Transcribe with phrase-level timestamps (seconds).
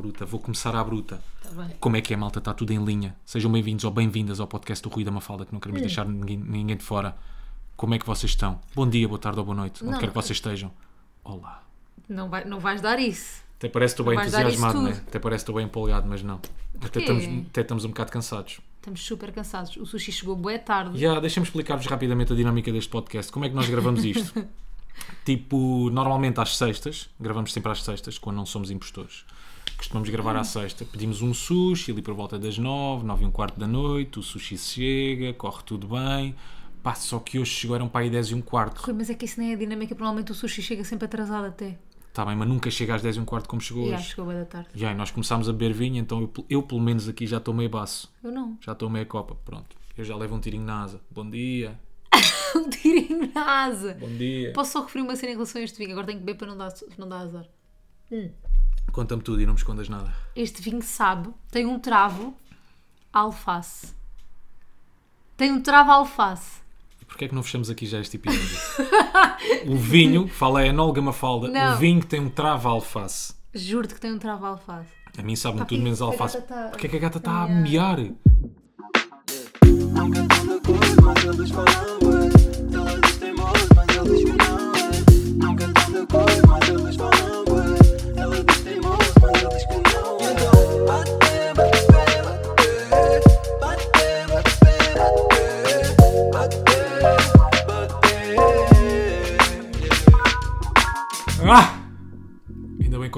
[0.00, 1.22] bruta, vou começar à bruta.
[1.42, 1.68] Tá.
[1.78, 2.38] Como é que é, malta?
[2.38, 3.14] Está tudo em linha.
[3.24, 5.60] Sejam bem-vindos ou bem-vindas ao podcast do Rui da Mafalda, que não Hum.
[5.60, 7.14] queremos deixar ninguém, ninguém de fora.
[7.76, 8.60] Como é que vocês estão?
[8.74, 9.98] Bom dia, boa tarde ou boa noite, onde Não.
[9.98, 10.70] quer que vocês estejam.
[11.22, 11.62] Olá.
[12.08, 13.42] Não, vai, não vais dar isso.
[13.58, 15.02] Até parece que estou bem entusiasmado, né?
[15.06, 16.40] Até parece que estou bem empolgado, mas não.
[16.82, 18.60] Até estamos, até estamos um bocado cansados.
[18.76, 19.76] Estamos super cansados.
[19.76, 20.98] O sushi chegou boa tarde.
[20.98, 23.30] Já, deixa-me explicar-vos rapidamente a dinâmica deste podcast.
[23.30, 24.46] Como é que nós gravamos isto?
[25.26, 29.26] tipo, normalmente às sextas, gravamos sempre às sextas, quando não somos impostores.
[29.80, 30.84] Costumamos gravar à sexta.
[30.84, 34.18] Pedimos um sushi ali por volta das nove, nove e um quarto da noite.
[34.18, 36.34] O sushi chega, corre tudo bem.
[36.82, 38.78] Pá, só que hoje chegaram para aí 10 e um quarto.
[38.78, 41.06] Rui, mas é que isso nem é a dinâmica, porque normalmente o sushi chega sempre
[41.06, 41.78] atrasado até.
[42.08, 44.02] Está bem, mas nunca chega às 10 e um quarto como chegou E hoje.
[44.10, 44.68] chegou boa da tarde.
[44.74, 47.54] Já, e nós começámos a beber vinho, então eu, eu pelo menos aqui já estou
[47.54, 48.12] meio baço.
[48.22, 48.58] Eu não.
[48.60, 49.76] Já estou meio copa, pronto.
[49.96, 51.00] Eu já levo um tirinho na asa.
[51.10, 51.78] Bom dia,
[52.56, 53.96] Um tirinho na asa.
[53.98, 54.52] bom dia.
[54.52, 55.92] Posso só referir uma cena em relação a este vinho?
[55.92, 57.46] Agora tenho que beber para não dar, não dar azar.
[58.92, 60.12] Conta-me tudo e não me escondas nada.
[60.34, 62.34] Este vinho sabe, tem um travo
[63.12, 63.94] alface.
[65.36, 66.60] Tem um travo alface.
[67.00, 68.58] E porquê é que não fechamos aqui já este episódio?
[69.66, 71.74] o vinho, fala é enóloga Mafalda, Não.
[71.74, 73.34] o vinho tem um travo à alface.
[73.54, 74.90] Juro-te que tem um travo alface.
[75.18, 76.36] A mim sabe-me tudo menos a alface.
[76.38, 77.98] gata tá- Porquê é que a gata está a mear?
[79.94, 81.99] Falam bué.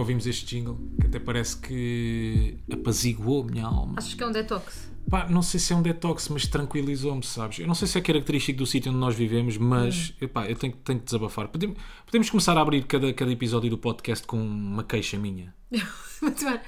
[0.03, 3.95] Ouvimos este jingle, que até parece que apaziguou a minha alma.
[3.97, 4.91] Achas que é um detox?
[5.11, 7.59] Pá, não sei se é um detox, mas tranquilizou-me, sabes?
[7.59, 10.73] Eu não sei se é característico do sítio onde nós vivemos, mas epá, eu tenho,
[10.85, 11.49] tenho que desabafar.
[11.49, 15.53] Podemos, podemos começar a abrir cada, cada episódio do podcast com uma queixa minha.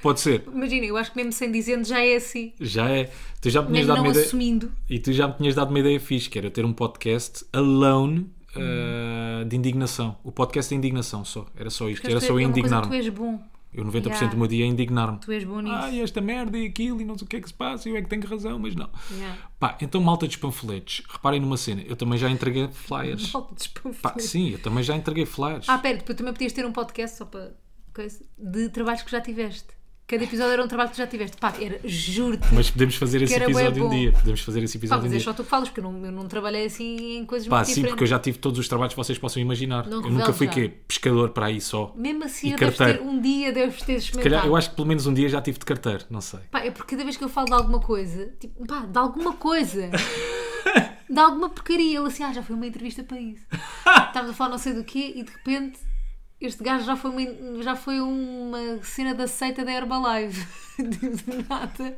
[0.01, 0.43] Pode ser?
[0.53, 2.51] Imagina, eu acho que mesmo sem dizendo já é assim.
[2.59, 3.09] Já é.
[3.41, 4.25] Tu já me tinhas Mesmo dado não uma ideia.
[4.25, 4.71] assumindo.
[4.89, 8.29] E tu já me tinhas dado uma ideia fixe, que era ter um podcast alone
[8.59, 10.17] uh, de indignação.
[10.23, 11.45] O podcast de indignação só.
[11.55, 12.07] Era só isto.
[12.09, 12.87] Era só eu é indignar-me.
[12.87, 13.39] Tu és bom.
[13.73, 14.27] Eu 90% Yeah.
[14.27, 15.19] do meu dia é indignar-me.
[15.19, 15.75] Tu és bom nisso.
[15.75, 17.95] Ai, esta merda e aquilo e não sei o que é que se passa, eu
[17.97, 18.89] é que tenho razão, mas não.
[19.11, 19.37] Yeah.
[19.59, 23.33] Pá, então malta dos panfletos, reparem numa cena, eu também já entreguei flyers.
[23.35, 24.01] De despanfleto.
[24.01, 25.67] Pá, sim, eu também já entreguei flyers.
[25.67, 27.53] Ah, pera, depois também podias ter um podcast só para
[27.93, 29.67] coisa, de trabalhos que já tiveste.
[30.07, 31.35] Cada episódio era um trabalho que já tiveste.
[31.37, 32.53] Pá, era, juro-te.
[32.53, 33.95] Mas podemos fazer esse episódio um bom.
[33.95, 34.11] dia.
[34.11, 35.25] Podemos fazer esse Pá, episódio mas um é dia.
[35.25, 37.67] só tu que falas, porque eu não, eu não trabalhei assim em coisas Pá, muito
[37.69, 37.91] sim, diferentes.
[37.93, 39.87] porque eu já tive todos os trabalhos que vocês possam imaginar.
[39.87, 40.71] Não eu nunca fui quê?
[40.87, 41.91] Pescador para aí só.
[41.95, 44.23] Mesmo assim, eu deves ter, um dia deves ter experimentado.
[44.29, 46.41] calhar, eu acho que pelo menos um dia já tive de carteiro, não sei.
[46.51, 49.33] Pá, é porque cada vez que eu falo de alguma coisa, tipo, pá, de alguma
[49.33, 49.89] coisa,
[51.09, 53.43] de alguma porcaria, ele assim, ah, já foi uma entrevista para isso.
[54.07, 55.79] Estávamos a falar não sei do quê e de repente
[56.39, 60.64] este gajo já foi uma, já foi uma cena da seita da Herbalife.
[60.77, 61.95] De nada.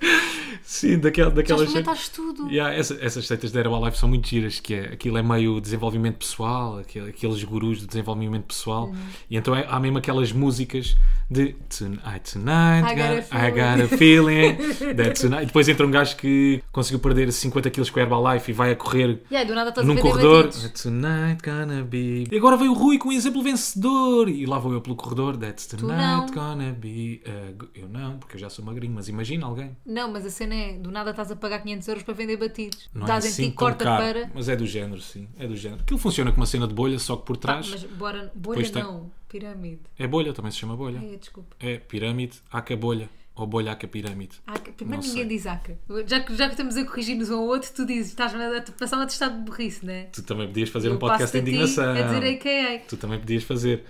[0.63, 1.61] Sim, daquela, Já daquelas.
[1.63, 2.47] experimentaste tudo.
[2.49, 6.17] Yeah, essa- essas seitas da Herbalife são muito giras, que é, aquilo é meio desenvolvimento
[6.17, 8.95] pessoal, aquele- aqueles gurus de desenvolvimento pessoal, Uhum.
[9.29, 10.95] e então é- há mesmo aquelas músicas
[11.29, 14.55] de Tonight, tonight, I got a I got a feeling
[14.95, 15.43] that tonight.
[15.43, 18.71] E depois entra um gajo que conseguiu perder 50 quilos com a Herbalife e vai
[18.71, 20.49] a correr aí, do nada num corredor.
[20.81, 22.27] Tonight gonna be.
[22.31, 24.29] E agora veio o Rui com um exemplo vencedor.
[24.29, 25.35] E lá vou eu pelo corredor.
[25.37, 27.21] That's tonight gonna be.
[27.57, 29.75] go- Eu não, porque eu já sou magrinho, mas imagina alguém.
[29.85, 32.89] Não, mas a cena é, do nada estás a pagar 500 euros para vender batidos.
[32.93, 34.31] Não Dás é em assim ti, tão corta caro, para...
[34.33, 35.27] Mas é do género, sim.
[35.39, 35.81] É do género.
[35.81, 37.69] Aquilo funciona com uma cena de bolha, só que por Ah, trás.
[37.69, 39.81] mas bora, bolha Depois tem- não, pirâmide.
[39.97, 40.99] É bolha, também se chama bolha.
[41.01, 41.55] Ai, desculpa.
[41.59, 43.09] É pirâmide, aca bolha.
[43.35, 44.37] Ou bolha, aca pirâmide.
[44.47, 44.71] Aca.
[44.71, 45.37] Primeiro Não ninguém sei.
[45.37, 45.77] diz aca.
[46.07, 48.97] Já que, já que estamos a corrigir-nos um ao outro, tu dizes, estás-me a passar
[48.97, 50.05] um atestado de burrice, não é?
[50.05, 51.91] Tu também podias fazer Eu um podcast de ti indignação.
[51.93, 52.85] A dizer AKA.
[52.89, 53.85] Tu também podias fazer.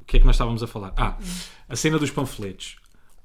[0.00, 0.92] O que é que nós estávamos a falar?
[0.96, 1.18] Ah,
[1.68, 2.76] a cena dos panfletos.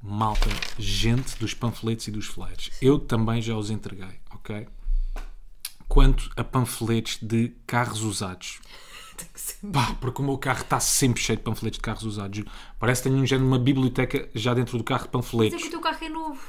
[0.09, 2.72] Malta, gente dos panfletos e dos flyers.
[2.81, 4.66] Eu também já os entreguei, ok?
[5.85, 8.59] Quanto a panfletos de carros usados.
[9.73, 12.41] Pá, porque o meu carro está sempre cheio de panfletos de carros usados.
[12.79, 15.28] Parece que tenho um género de uma biblioteca já dentro do carro de Mas é
[15.28, 15.62] panfletos.
[15.62, 16.42] que o teu carro é novo.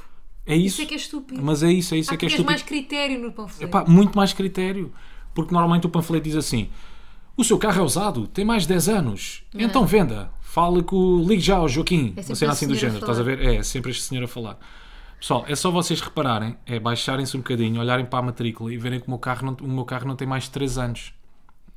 [0.46, 0.66] É isso.
[0.76, 1.43] Isso é que é estúpido.
[1.43, 2.50] Mas é isso, é isso Há é que é estúpido.
[2.50, 3.64] mais critério no panfleto.
[3.64, 4.93] Epá, muito mais critério.
[5.34, 6.70] Porque normalmente o panfleto diz assim:
[7.37, 10.31] o seu carro é usado, tem mais de 10 anos, então venda.
[10.58, 11.22] Fale com o.
[11.28, 12.14] Ligue já ao Joaquim.
[12.16, 13.40] É Uma cena assim do género, estás a ver?
[13.40, 14.58] É, sempre este senhor a falar.
[15.20, 18.99] Pessoal, é só vocês repararem, é baixarem-se um bocadinho, olharem para a matrícula e verem
[19.00, 21.12] que o meu carro não, o meu carro não tem mais de 3 anos.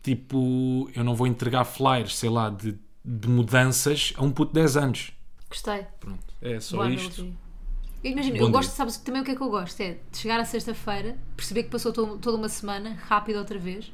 [0.01, 2.75] Tipo, eu não vou entregar flyers, sei lá, de,
[3.06, 5.12] de mudanças a um puto de 10 anos.
[5.48, 5.86] Gostei.
[6.00, 7.22] Pronto, é só Boa isto.
[7.22, 7.39] analogia.
[8.04, 8.77] Imagina, Bom eu gosto, dia.
[8.77, 9.80] sabes também o que é que eu gosto?
[9.80, 13.92] É de chegar à sexta-feira, perceber que passou to- toda uma semana, rápido outra vez,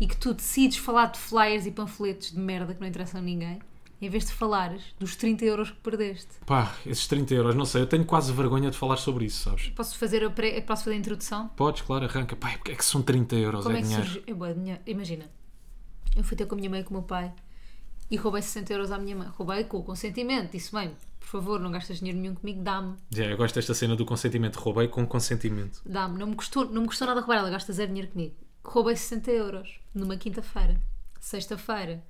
[0.00, 3.22] e que tu decides falar de flyers e panfletos de merda que não interessam a
[3.24, 3.58] ninguém,
[4.00, 6.28] em vez de falares dos 30 euros que perdeste.
[6.44, 9.68] Pá, esses 30 euros, não sei, eu tenho quase vergonha de falar sobre isso, sabes?
[9.70, 10.60] Posso fazer a, pré...
[10.60, 11.48] Posso fazer a introdução?
[11.48, 12.36] Podes, claro, arranca.
[12.36, 13.62] Pá, porque é que são 30 euros?
[13.64, 14.06] Como é é que dinheiro.
[14.06, 14.22] surgiu?
[14.26, 14.82] É de dinheiro.
[14.86, 15.24] Imagina,
[16.14, 17.32] eu fui ter com a minha mãe e com o meu pai
[18.10, 19.28] e roubei 60 euros à minha mãe.
[19.28, 20.52] Roubei com o consentimento.
[20.52, 22.96] Disse, mãe, por favor, não gastas dinheiro nenhum comigo, dá-me.
[23.10, 24.56] Já, eu gosto desta cena do consentimento.
[24.56, 25.82] Roubei com consentimento.
[25.84, 26.18] Dá-me.
[26.18, 28.34] Não me custou, não me custou nada roubar, ela gasta zero dinheiro comigo.
[28.64, 30.80] Roubei 60 euros numa quinta-feira.
[31.20, 32.04] Sexta-feira,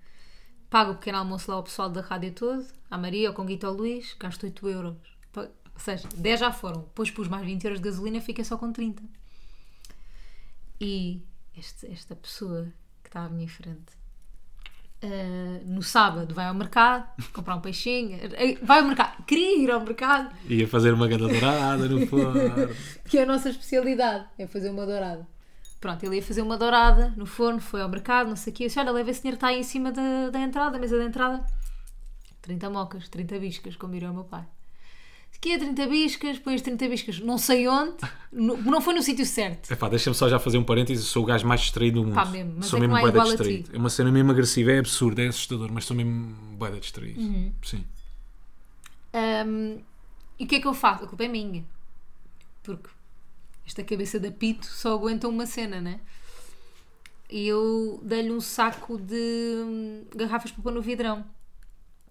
[0.70, 3.72] pago o pequeno almoço lá ao pessoal da rádio todo, à Maria, ao Conguito, ao
[3.72, 4.94] Luís, gasto 8 euros.
[5.36, 6.80] Ou seja, 10 já foram.
[6.82, 9.02] Depois pus mais 20 euros de gasolina, fiquei só com 30.
[10.80, 11.22] E
[11.56, 12.72] este- esta pessoa
[13.02, 13.94] que está à minha frente.
[15.02, 19.70] ah, no sábado vai ao mercado comprar um peixinho, eh, vai ao mercado, queria ir
[19.70, 22.40] ao mercado, Ia fazer uma ganda dourada no forno.
[23.04, 25.28] que é a nossa especialidade, é fazer uma dourada.
[25.80, 28.64] Pronto, ele ia fazer uma dourada no forno, foi ao mercado, não sei o quê.
[28.64, 30.96] Eu disse, olha, leva esse dinheiro está aí em cima da, da entrada, da mesa
[30.96, 31.44] da entrada.
[32.42, 34.44] 30 mocas, 30 biscas, como diria o meu pai.
[35.34, 37.96] Aqui é 30 biscas, as 30 biscas não sei onde,
[38.32, 39.70] no- não foi no sítio certo.
[39.70, 41.04] Epá, deixa-me só já fazer um parênteses.
[41.04, 42.14] Eu sou o gajo mais distraído do mundo.
[42.14, 43.70] Pá, mesmo, mas sou é que mesmo não é distraído.
[43.74, 47.20] É uma cena mesmo agressiva, é absurdo, é assustador, mas sou mesmo bué da distraído.
[47.20, 47.52] Uhum.
[47.62, 47.84] Sim.
[49.14, 49.80] Hum,
[50.38, 51.04] e o que é que eu faço?
[51.04, 51.64] A culpa é minha.
[52.62, 52.88] Porque
[53.66, 56.00] esta cabeça de apito só aguenta uma cena, né?
[57.28, 61.24] E eu dei-lhe um saco de hum, garrafas para pôr no vidrão.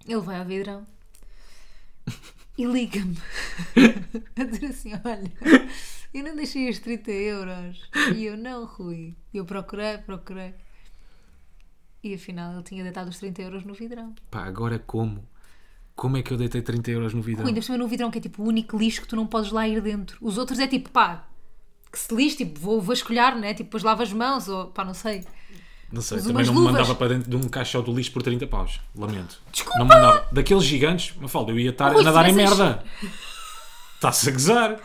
[0.05, 0.85] Ele vai ao vidrão
[2.57, 3.17] e liga-me
[4.35, 5.31] a dizer assim: Olha,
[6.13, 7.89] eu não deixei os 30 euros.
[8.15, 9.15] E eu, não, Rui.
[9.33, 10.53] Eu procurei, procurei.
[12.03, 14.13] E afinal ele tinha deitado os 30 euros no vidrão.
[14.29, 15.27] Pá, agora como?
[15.95, 17.49] Como é que eu deitei 30 euros no vidrão?
[17.49, 19.65] Rui, cima no vidrão que é tipo o único lixo que tu não podes lá
[19.67, 20.17] ir dentro.
[20.21, 21.27] Os outros é tipo, pá,
[21.95, 23.53] que se lixe, tipo, vou vasculhar, né?
[23.53, 25.24] Tipo, depois lava as mãos, ou pá, não sei.
[25.92, 26.74] Não sei, também não me luvas.
[26.74, 28.81] mandava para dentro de um caixão do lixo por 30 paus.
[28.95, 29.39] Lamento.
[29.51, 29.80] Desculpa!
[29.80, 30.27] Não mandava.
[30.31, 32.83] Daqueles gigantes, Mafalda, eu ia estar Rui, a nadar em merda.
[33.95, 34.80] Está-se a gozar.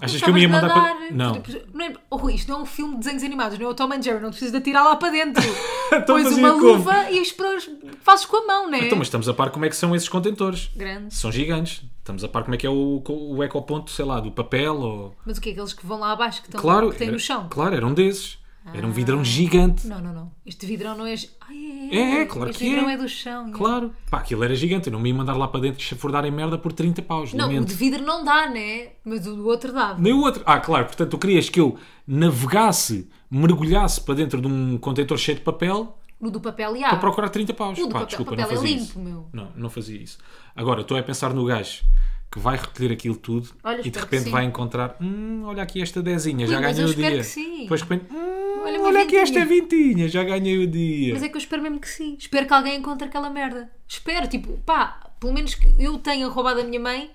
[0.00, 1.10] Achas que eu me ia Estavas mandar para.
[1.10, 1.40] Não.
[1.40, 3.70] tipo, não é- oh, Rui, isto não é um filme de desenhos animados, não é
[3.70, 5.42] o Tom and Jerry, não precisas de atirar lá para dentro.
[5.90, 6.66] Então Pões fazia uma como?
[6.66, 7.68] luva e esperas,
[8.02, 8.80] fazes com a mão, né?
[8.84, 10.68] Então, mas estamos a par como é que são esses contentores.
[10.76, 11.14] Grande.
[11.14, 11.80] São gigantes.
[12.08, 15.14] Estamos a par como é que é o, o ecoponto, sei lá, do papel ou.
[15.26, 17.12] Mas o que é aqueles que vão lá abaixo, que, estão, Claro, que têm era,
[17.14, 17.46] no chão?
[17.50, 18.38] claro, eram desses.
[18.72, 18.92] Era um Ah.
[18.94, 19.86] vidrão gigante.
[19.86, 20.32] Não, não, não.
[20.46, 21.14] Este vidrão não é.
[21.46, 22.94] Ai, É, é, claro este que vidrão é.
[22.94, 23.48] é do chão.
[23.48, 23.50] é.
[23.52, 23.92] Claro.
[24.10, 24.86] Pá, aquilo era gigante.
[24.88, 27.34] Eu não me ia mandar lá para dentro chafurdar em merda por 30 paus.
[27.34, 27.68] Não, o lamento.
[27.68, 28.88] de vidro não dá, né?
[29.04, 29.94] Mas o do outro dá.
[29.98, 30.42] Nem o outro.
[30.46, 31.76] Ah, claro, portanto, tu querias que eu
[32.06, 36.88] navegasse, mergulhasse para dentro de um contentor cheio de papel O do papel e há.
[36.90, 37.78] para procurar 30 paus.
[37.78, 38.98] O do Pá, papel- desculpa, papel não é fazia limpo, isso.
[38.98, 39.28] meu.
[39.32, 40.18] Não, não fazia isso.
[40.56, 41.82] Agora, estou a pensar no gajo
[42.30, 44.30] que vai recolher aquilo tudo Olha, e de espero que repente sim.
[44.32, 47.18] vai encontrar hum, olha aqui esta dezinha, Ui, já mas ganhei eu o espero dia.
[47.22, 47.62] que sim.
[47.62, 49.62] Depois de repente, hum, Olha olha, uma aqui esta vintinha.
[49.94, 51.14] vintinha, já ganhei o dia.
[51.14, 52.16] Mas é que eu espero mesmo que sim.
[52.18, 53.70] Espero que alguém encontre aquela merda.
[53.86, 57.10] Espero, tipo, pá, pelo menos que eu tenha roubado a minha mãe,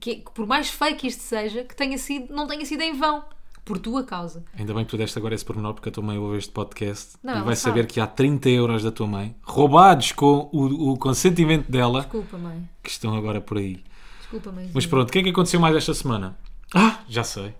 [0.00, 2.92] que, que por mais feio que isto seja, que tenha sido, não tenha sido em
[2.92, 3.24] vão.
[3.64, 4.44] Por tua causa.
[4.58, 7.16] Ainda bem que tu deste agora esse pormenor porque a tua mãe ouve este podcast
[7.22, 7.76] Não, e vai sabe.
[7.78, 12.36] saber que há 30 euros da tua mãe roubados com o, o consentimento dela Desculpa,
[12.38, 12.68] mãe.
[12.82, 13.82] que estão agora por aí.
[14.20, 14.70] Desculpa, mãe.
[14.74, 16.36] Mas pronto, o que é que aconteceu mais esta semana?
[16.74, 17.54] Ah, já sei.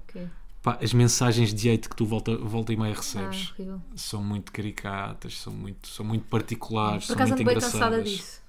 [0.63, 3.81] Pá, as mensagens de hate que tu volta, volta e meia Ah, recebes horrível.
[3.97, 7.73] são muito caricatas, são muito, são muito particulares, Por são muito engraçadas.
[7.73, 8.42] cansada disso.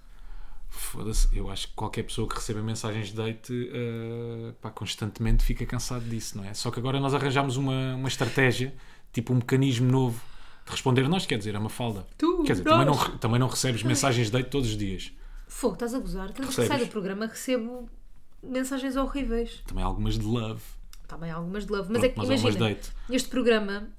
[0.75, 5.67] Foda-se, eu acho que qualquer pessoa que receba mensagens de date eh, pá, constantemente fica
[5.67, 6.53] cansado disso, não é?
[6.55, 8.73] Só que agora nós arranjámos uma, uma estratégia,
[9.11, 10.19] tipo um mecanismo novo
[10.65, 12.07] de responder a nós, quer dizer, a uma falda.
[12.17, 12.73] Tu, quer dizer, nós.
[12.73, 15.13] também não, também não recebes mensagens de date todos os dias.
[15.47, 16.29] Fogo, estás a gozar?
[16.29, 17.87] Cada vez que sai do programa recebo
[18.41, 19.61] mensagens horríveis.
[19.67, 20.63] Também algumas de love.
[21.07, 21.91] Também algumas de love.
[21.91, 22.77] Mas Pronto, é que mas imagina,
[23.11, 23.89] este programa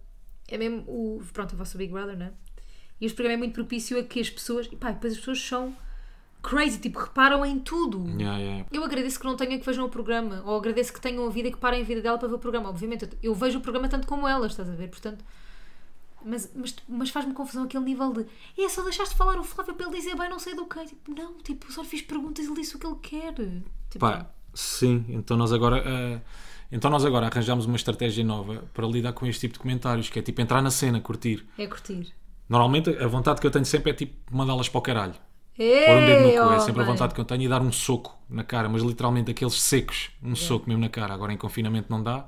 [0.48, 1.22] é mesmo o.
[1.32, 2.32] Pronto, o Big Brother, não é?
[3.00, 4.68] E este programa é muito propício a que as pessoas.
[4.72, 5.76] E pá, depois as pessoas são
[6.44, 8.06] crazy, tipo, reparam em tudo.
[8.20, 8.66] Yeah, yeah.
[8.70, 11.48] Eu agradeço que não tenham que vejam o programa, ou agradeço que tenham a vida
[11.48, 12.68] e que parem a vida dela para ver o programa.
[12.68, 14.88] Obviamente, eu, vejo o programa tanto como elas, estás a ver?
[14.88, 15.24] Portanto,
[16.22, 18.26] mas, mas, mas faz-me confusão aquele nível de
[18.58, 20.84] é só deixaste falar o Flávio para ele dizer bem não sei do que.
[20.84, 23.34] Tipo, não, tipo, só lhe fiz perguntas e ele disse o que ele quer.
[23.34, 25.78] Tipo, Pá, sim, então nós agora.
[25.78, 26.20] eh,
[26.70, 30.18] então nós agora arranjámos uma estratégia nova para lidar com este tipo de comentários, que
[30.18, 31.46] é tipo entrar na cena, curtir.
[31.56, 32.12] é curtir.
[32.48, 35.14] Normalmente a vontade que eu tenho sempre é tipo mandá-las para o caralho.
[35.58, 37.62] Ei, Pôr um dedo no cu, é sempre a vontade que eu tenho e dar
[37.62, 41.14] um soco na cara, mas literalmente aqueles secos, um soco mesmo na cara.
[41.14, 42.26] Agora em confinamento não dá,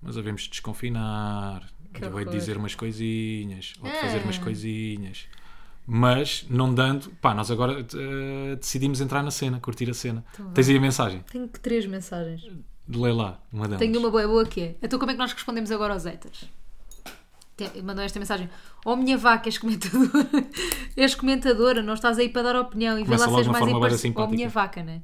[0.00, 1.62] mas havemos de desconfinar,
[1.92, 2.30] Que de veio horror.
[2.38, 4.40] dizer umas coisinhas, ou de fazer umas Ah.
[4.42, 5.26] coisinhas.
[5.86, 10.24] Mas não dando, pá, nós agora eh, decidimos entrar na cena, curtir a cena.
[10.34, 11.24] Então Tens aí a mensagem?
[11.32, 12.48] Tenho que três mensagens.
[12.88, 13.78] Lê lá, uma delas.
[13.80, 14.76] Tenho uma boa boa que é.
[14.80, 16.44] Então como é que nós respondemos agora aos haters?
[17.82, 18.48] Mandou esta mensagem.
[18.84, 20.28] Oh, minha vaca, és comentadora.
[20.96, 22.98] és comentadora, não estás aí para dar opinião.
[22.98, 24.14] E vê lá se és mais imparcial.
[24.16, 25.02] Oh, minha vaca, né?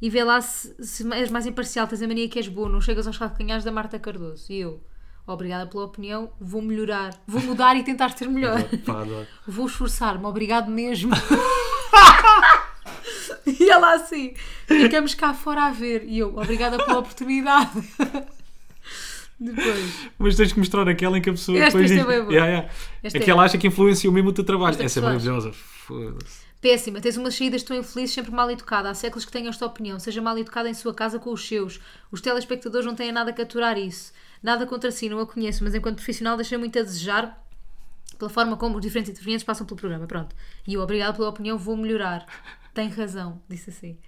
[0.00, 2.80] E vê lá se, se és mais imparcial, tens a mania que és boa, não
[2.80, 4.52] chegas aos calcanhares da Marta Cardoso.
[4.52, 4.82] E eu,
[5.26, 7.14] obrigada pela opinião, vou melhorar.
[7.26, 8.58] Vou mudar e tentar ser melhor.
[9.46, 11.12] Vou esforçar-me, obrigado mesmo.
[13.46, 14.34] e ela assim,
[14.66, 16.04] ficamos cá fora a ver.
[16.06, 17.70] E eu, obrigada pela oportunidade.
[19.44, 22.32] Depois, Mas tens que mostrar aquela em que a pessoa Esta- depois é diz- boa.
[22.32, 22.70] Yeah, yeah.
[23.14, 24.70] Aquela acha que influenciou mesmo o teu trabalho.
[24.72, 25.52] Esta Essa é maravilhosa.
[25.52, 26.44] Foda-se.
[26.60, 28.88] péssima, tens umas saídas tão infelizes, sempre mal educada.
[28.88, 29.98] Há séculos que tenho esta opinião.
[29.98, 31.78] Seja mal educada em sua casa com os seus.
[32.10, 34.12] Os telespectadores não têm nada que aturar isso.
[34.42, 37.38] Nada contra si, não a conheço, mas enquanto profissional deixei muito a desejar
[38.18, 40.06] pela forma como os diferentes intervenientes passam pelo programa.
[40.06, 40.34] Pronto.
[40.66, 42.24] E eu, obrigada pela opinião, vou melhorar.
[42.72, 43.98] Tem razão, disse assim.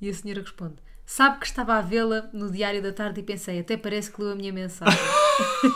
[0.00, 0.74] E a senhora responde:
[1.14, 4.32] Sabe que estava a vê-la no diário da tarde e pensei, até parece que leu
[4.32, 4.98] a minha mensagem.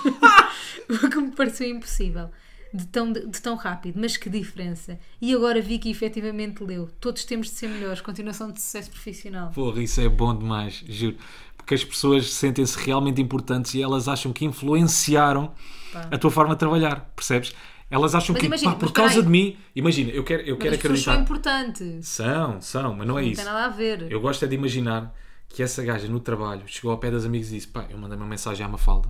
[0.89, 2.31] o que me pareceu impossível.
[2.73, 4.99] De tão, de tão rápido, mas que diferença.
[5.21, 6.89] E agora vi que efetivamente leu.
[6.99, 8.01] Todos temos de ser melhores.
[8.01, 9.51] Continuação de sucesso profissional.
[9.51, 11.19] Porra, isso é bom demais, juro.
[11.55, 15.53] Porque as pessoas sentem-se realmente importantes e elas acham que influenciaram
[15.93, 16.09] Pá.
[16.13, 17.55] a tua forma de trabalhar, percebes?
[17.91, 20.55] Elas acham Mas que, imagina, pá, por causa espera de mim, imagina, eu quero, eu
[20.55, 21.35] Mas quero as pessoas são acreditar.
[21.35, 22.09] importantes.
[22.09, 23.43] São, são, mas não é Não isso.
[23.43, 24.11] tem nada a ver.
[24.11, 25.15] Eu gosto é de imaginar
[25.49, 28.17] que essa gaja no trabalho chegou ao pé das amigas e disse: pá, eu mandei
[28.17, 29.09] uma mensagem à Mafalda.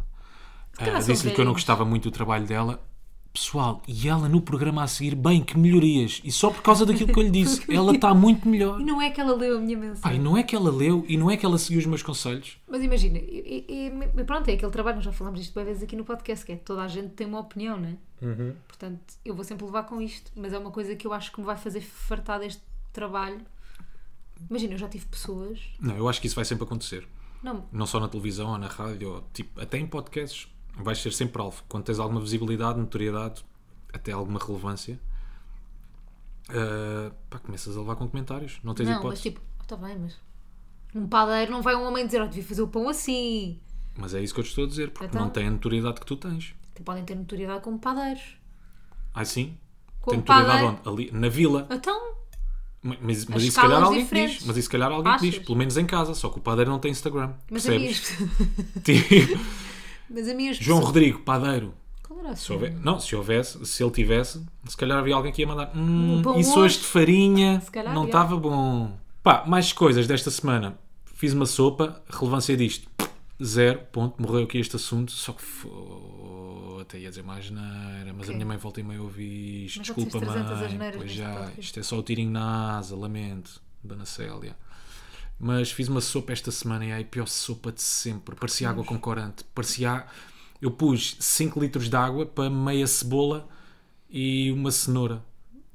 [0.79, 2.83] são Disse-lhe que eu não gostava muito do trabalho dela.
[3.33, 6.23] Pessoal, e ela no programa a seguir, bem, que melhorias.
[6.25, 8.81] E só por causa daquilo que eu lhe disse, ela está muito melhor.
[8.81, 10.21] E não é que ela leu a minha Pá, e mensagem.
[10.21, 12.57] não é que ela leu e não é que ela seguiu os meus conselhos.
[12.67, 13.89] Mas imagina, e, e-
[14.19, 16.53] e- pronto, é aquele trabalho, nós já falámos disto várias vezes aqui no podcast, que
[16.53, 17.97] é toda a gente tem uma opinião, não é?
[18.25, 18.55] Uhum.
[18.67, 21.39] Portanto, eu vou sempre levar com isto, mas é uma coisa que eu acho que
[21.39, 23.43] me vai fazer fartar deste trabalho.
[24.49, 25.61] Imagina, eu já tive pessoas.
[25.81, 27.07] Não, eu acho que isso vai sempre acontecer.
[27.43, 30.49] Não, Não só na televisão ou na rádio, ou, tipo, até em podcasts.
[30.79, 31.63] Vais ser sempre alvo.
[31.69, 33.45] Quando tens alguma visibilidade, notoriedade,
[33.93, 35.01] até alguma relevância,
[36.51, 38.59] ah, pá, começas a levar com comentários.
[38.63, 39.23] Não tens não mas hipótese.
[39.23, 40.17] tipo, está bem, mas
[40.95, 43.61] um padeiro não vai um homem dizer, oh, devia fazer o pão assim.
[43.97, 45.23] Mas é isso que eu te estou a dizer, porque Então?
[45.23, 46.55] não tem a notoriedade que tu tens.
[46.85, 48.37] Podem ter notoriedade como padeiros.
[49.15, 49.57] Ah, sim?
[50.01, 50.95] Como tem notoriedade padeiro.
[50.95, 51.03] onde?
[51.11, 51.67] Ali, na vila.
[51.71, 52.15] Então,
[53.01, 54.39] Mas, mas, As isso se calhar alguém te diferentes.
[54.39, 54.47] diz.
[54.47, 55.35] Mas isso se calhar alguém te diz.
[55.35, 55.47] Achas?
[55.47, 56.15] Pelo menos em casa.
[56.15, 57.33] Só que o padeiro não tem Instagram.
[57.51, 58.17] mas a, percebes?
[58.19, 58.29] minha,
[58.85, 59.41] Tipo,
[60.11, 61.75] mas a minha João Rodrigo, padeiro.
[62.35, 65.71] Se houver- não, se houvesse, se ele tivesse, se calhar havia alguém que ia mandar.
[65.77, 67.63] Hum, Um isso hoje." de farinha
[67.95, 68.97] não estava bom.
[69.23, 70.77] Pá, mais coisas desta semana.
[71.05, 72.89] Fiz uma sopa, relevância disto.
[73.43, 75.13] Zero, ponto, morreu aqui este assunto.
[75.13, 75.69] Só que fô,
[76.87, 78.35] até ia dizer mais neira, mas a Ok.
[78.35, 79.81] minha mãe volta e meia ouvir isto.
[79.83, 80.93] Desculpa, pode ser 300 mãe.
[80.97, 84.57] Pois já, isto é só o tirinho na asa, lamento, Dona Célia.
[85.39, 88.35] Mas fiz uma sopa esta semana e é a pior sopa de sempre.
[88.37, 89.45] Parecia água com corante.
[89.55, 90.07] Parecia.
[90.63, 93.47] Eu pus 5 litros de água para meia cebola
[94.09, 95.23] e uma cenoura.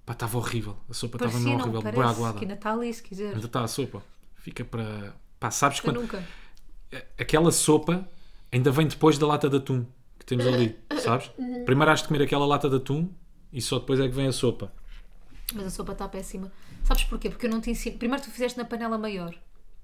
[0.04, 0.76] Pá, estava horrível.
[0.90, 1.82] A sopa estava mesmo horrível.
[1.92, 2.38] Boa aguada.
[2.40, 3.36] que ainda está ali, se quiser.
[3.36, 4.02] Ainda está a sopa.
[4.38, 5.14] Fica para.
[5.40, 6.02] Pá, sabes quando.
[6.02, 6.24] nunca.
[7.20, 8.10] Aquela sopa
[8.52, 9.86] ainda vem depois da lata de atum
[10.22, 11.32] que temos ali, sabes?
[11.66, 13.10] Primeiro has de comer aquela lata de atum
[13.52, 14.72] e só depois é que vem a sopa.
[15.54, 16.52] Mas a sopa está péssima.
[16.84, 17.30] Sabes porquê?
[17.30, 17.98] Porque eu não te ensino.
[17.98, 19.34] Primeiro tu fizeste na panela maior.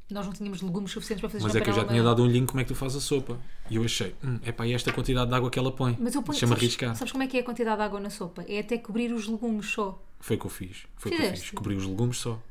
[0.09, 2.27] Nós não tínhamos legumes suficientes para fazer Mas é que eu já tinha dado um
[2.27, 3.37] link como é que tu fazes a sopa.
[3.69, 5.97] E eu achei, hum, é e esta quantidade de água que ela põe?
[5.99, 6.31] Mas eu ponho.
[6.33, 6.95] Deixa-me Sabes, arriscar.
[6.95, 8.45] sabes como é que é a quantidade de água na sopa?
[8.47, 10.01] É até cobrir os legumes só.
[10.21, 10.85] Foi o que eu fiz.
[10.95, 11.49] Foi o que eu Fizeste?
[11.49, 11.57] fiz.
[11.57, 12.41] Cobri os legumes só.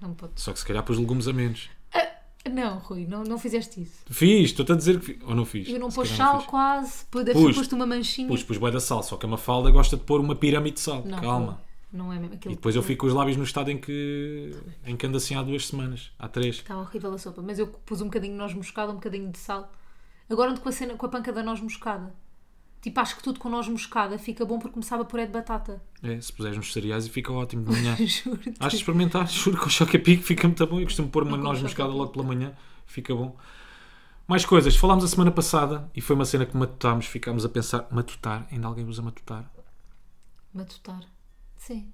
[0.00, 0.32] Não pode.
[0.40, 1.70] Só que se calhar pus legumes a menos.
[2.50, 4.02] Não, Rui, não, não fizeste isso.
[4.06, 5.22] Fiz, estou-te a dizer que fiz.
[5.22, 5.68] Ou não fiz?
[5.68, 7.04] Eu não pus sal quase.
[7.06, 7.24] Pus.
[7.24, 8.28] ter posto uma manchinha.
[8.28, 10.80] Pus, pus bué da sal, só que a Mafalda gosta de pôr uma pirâmide de
[10.80, 11.02] sal.
[11.04, 11.60] Não, Calma.
[11.90, 12.52] Não é mesmo aquilo.
[12.52, 14.50] E depois eu fico com os lábios no estado em que,
[14.84, 16.10] em que ando assim há duas semanas.
[16.18, 16.56] Há três.
[16.56, 17.40] Está horrível a sopa.
[17.40, 19.72] Mas eu pus um bocadinho de noz moscada, um bocadinho de sal.
[20.28, 22.12] Agora ando com a, cena, com a panca da noz moscada.
[22.84, 25.82] Tipo, acho que tudo com noz moscada fica bom porque começava puré de batata.
[26.02, 27.96] É, se puseres nos cereais e fica ótimo de manhã.
[28.06, 28.52] Juro-te.
[28.60, 30.78] Acho de experimentar, juro que o choque a pico fica muito bom.
[30.78, 32.52] Eu costumo pôr uma noz moscada logo pela manhã,
[32.84, 33.34] fica bom.
[34.28, 37.88] Mais coisas, falámos a semana passada e foi uma cena que matutámos, ficámos a pensar,
[37.90, 39.50] matutar, ainda alguém usa matutar?
[40.52, 41.00] Matutar.
[41.56, 41.90] Sim.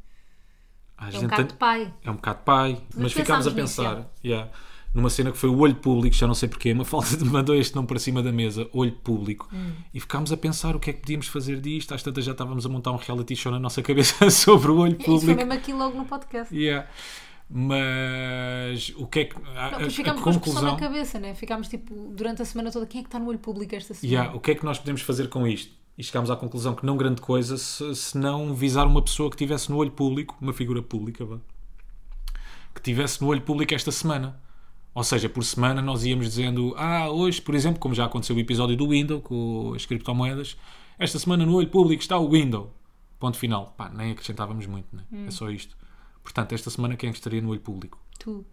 [0.99, 1.95] Às É um gente bocado de pai.
[2.03, 4.51] É um bocado pai, mas ficámos a pensámos nisso, pensar yeah,
[4.93, 7.55] numa cena que foi o olho público, já não sei porquê, uma falta de mandou
[7.55, 9.73] este nome para cima da mesa, olho público, Hum.
[9.95, 11.95] e ficámos a pensar o que é que podíamos fazer disto.
[11.95, 14.97] Às tantas já estávamos a montar um reality show na nossa cabeça sobre o olho
[14.97, 15.37] Isso foi público.
[15.39, 16.55] mesmo aqui logo no podcast.
[16.55, 16.89] Yeah.
[17.53, 19.37] Mas o que é que.
[19.57, 20.63] A, Não, ficámos com a conclusão.
[20.63, 21.35] na cabeça, né?
[21.35, 24.15] Ficámos tipo, durante a semana toda, quem é que está no olho público esta semana?
[24.23, 25.73] Yeah, o que é que nós podemos fazer com isto?
[25.99, 29.37] E chegámos à conclusão que não grande coisa se, se não visar uma pessoa que
[29.37, 31.39] tivesse no olho público, uma figura pública, vá,
[32.75, 34.41] que tivesse no olho público esta semana.
[34.95, 38.41] Ou seja, por semana nós íamos dizendo, ah, hoje, por exemplo, como já aconteceu o
[38.41, 40.57] episódio do Windows com as criptomoedas,
[40.99, 42.75] Esta semana no olho público está o Window.
[43.19, 43.75] Ponto final.
[43.77, 45.03] Pá, nem acrescentávamos muito, né?
[45.11, 45.27] Hum.
[45.27, 45.75] É só isto.
[46.23, 47.99] Portanto, esta semana quem é que estaria no olho público?
[48.19, 48.45] Tu.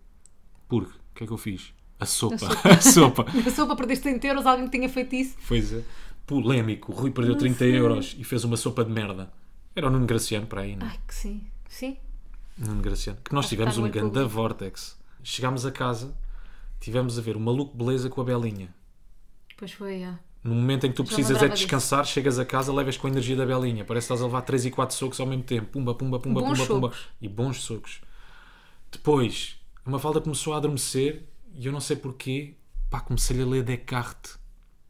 [0.70, 1.74] Porque, o que é que eu fiz?
[2.00, 2.38] A sopa.
[2.40, 2.70] sopa.
[2.70, 3.26] A sopa.
[3.44, 5.36] Na sopa perdeste 30 euros, alguém que tinha feito isso.
[5.46, 5.84] Pois é.
[6.26, 6.92] Polémico.
[6.94, 9.30] O Rui perdeu 30 euros e fez uma sopa de merda.
[9.76, 10.88] Era o Nuno Graciano para aí, né?
[10.90, 11.42] Ai, que sim.
[11.68, 11.98] Sim.
[12.58, 13.20] Nuno Graciano.
[13.24, 14.30] Que nós Acho tivemos um ganda público.
[14.30, 14.98] vortex.
[15.24, 16.16] Chegámos a casa,
[16.80, 18.74] tivemos a ver o maluco beleza com a Belinha.
[19.58, 20.20] Pois foi, já.
[20.44, 23.10] No momento em que tu Já precisas é descansar, chegas a casa, levas com a
[23.10, 23.84] energia da Belinha.
[23.84, 25.68] Parece que estás a levar 3 e 4 socos ao mesmo tempo.
[25.72, 26.88] Pumba, pumba, pumba, Bons pumba, pumba.
[26.90, 27.08] socos.
[27.22, 28.02] E bons socos.
[28.92, 32.54] Depois, a Mafalda começou a adormecer e eu não sei porquê,
[32.90, 34.38] pá, comecei a ler Descartes.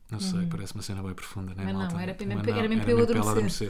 [0.09, 1.65] Não sei, parece uma cena bem profunda, né, Uhum.
[1.65, 2.01] Mas não, malta?
[2.51, 3.69] era mesmo para eu adormecer.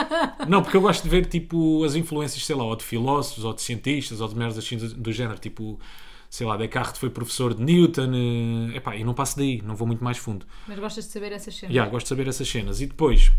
[0.48, 3.52] não, porque eu gosto de ver, tipo, as influências, sei lá, ou de filósofos, ou
[3.52, 5.78] de cientistas, ou de merdas assim do, do género, tipo...
[6.34, 9.86] Sei lá, Descartes foi professor de Newton, eh, epá, e não passo daí, não vou
[9.86, 10.44] muito mais fundo.
[10.66, 11.72] Mas gostas de saber essas cenas?
[11.72, 12.80] Yeah, gosto de saber essas cenas.
[12.80, 13.30] E depois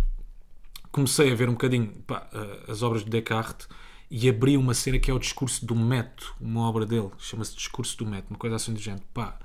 [0.93, 3.67] comecei a ver um bocadinho pá, eh, as obras de Descartes
[4.09, 7.97] e abri uma cena que é o Discurso do Método, uma obra dele, chama-se Discurso
[7.97, 9.03] do Método, uma coisa assim do género.
[9.13, 9.37] Pá,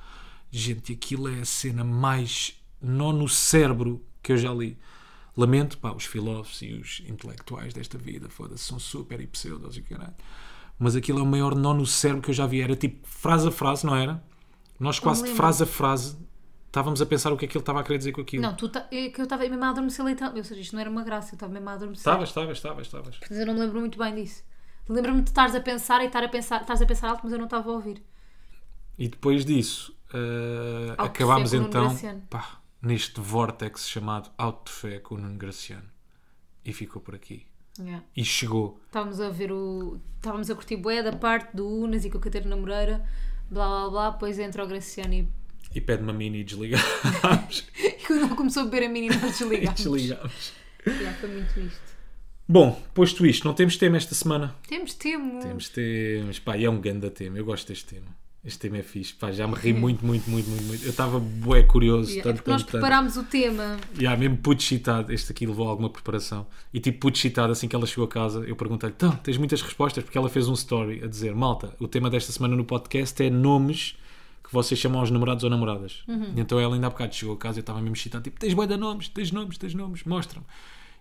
[0.49, 4.79] gente, aquilo é a cena mais nó no cérebro que eu já li.
[5.37, 9.83] Lamento, pá, os filósofos e os intelectuais desta vida, foda-se, são super e pseudos e
[9.83, 10.15] caralho.
[10.83, 12.63] Mas aquilo é o maior nó no cérebro que eu já vi.
[12.63, 14.25] Era tipo frase a frase, não era?
[14.79, 16.17] Nós quase de frase a frase
[16.67, 18.43] estávamos a pensar o que é que ele estava a querer dizer com aquilo.
[18.43, 18.89] Não, tu ta...
[18.91, 20.35] é que eu estava mesmo a adormecer leitão.
[20.35, 22.01] Ou seja, isto não era uma graça, eu estava mesmo a adormecer.
[22.01, 23.21] Estavas, estavas, estavas, estavas.
[23.29, 24.43] Mas eu não me lembro muito bem disso.
[24.89, 27.39] Lembro-me de estares a pensar e estar a pensar, estás a pensar alto, mas eu
[27.39, 28.03] não estava a ouvir.
[28.99, 31.95] E depois disso, de acabámos então
[32.31, 35.89] pá, neste vórtex chamado Alto de Fé com o Nuno Graciano.
[36.65, 37.47] E ficou por aqui.
[37.79, 38.05] Yeah.
[38.17, 38.81] E chegou.
[38.87, 39.99] Estávamos a ver o.
[40.17, 43.03] Estávamos a curtir bué da parte do Unas e com a Catarina Moreira,
[43.51, 45.29] blá blá blá, depois entra o Graciano e.
[45.75, 47.67] E pede-me a mini e desligámos.
[47.79, 49.81] E quando ele começou a beber a mim, nós desligámos.
[49.81, 50.53] desligámos.
[50.87, 51.91] Yeah, foi muito isto.
[52.49, 54.57] Bom, posto isto, não temos tema esta semana.
[54.69, 55.45] Temos temos.
[55.45, 56.39] Temos temas.
[56.41, 57.39] Pá, e é um grande tema.
[57.39, 58.09] Eu gosto deste tema.
[58.43, 59.13] Este tema é fixe.
[59.13, 60.83] Pá, já me ri muito, muito, muito, muito, muito.
[60.83, 62.11] Eu estava bué curioso.
[62.11, 62.71] Yeah, é tanto porque nós tanto.
[62.71, 63.77] preparámos o tema.
[63.99, 66.47] Yeah, mesmo puto excitado, este aqui levou alguma preparação.
[66.73, 69.61] E tipo, puto excitado, assim que ela chegou a casa, eu perguntei-lhe: então, tens muitas
[69.61, 70.03] respostas?
[70.03, 73.29] Porque ela fez um story a dizer: Malta, o tema desta semana no podcast é
[73.29, 73.95] nomes
[74.43, 76.03] que vocês chamam aos namorados ou namoradas.
[76.09, 76.33] Uhum.
[76.35, 78.41] E então ela ainda há bocado chegou a casa e eu estava mesmo excitado: tipo,
[78.41, 80.47] tens bué de nomes, tens nomes, tens nomes, mostra-me.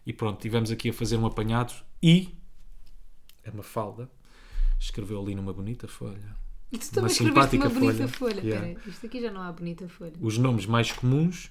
[0.06, 1.74] E pronto, tivemos aqui a fazer um apanhado
[2.04, 2.36] e
[3.48, 4.10] a Mafalda
[4.78, 8.36] escreveu ali numa bonita folha E tu Uma também escreveste uma bonita folha.
[8.36, 8.42] folha.
[8.46, 8.68] Yeah.
[8.70, 10.14] Espera, isto aqui já não há bonita folha.
[10.22, 11.50] os nomes mais comuns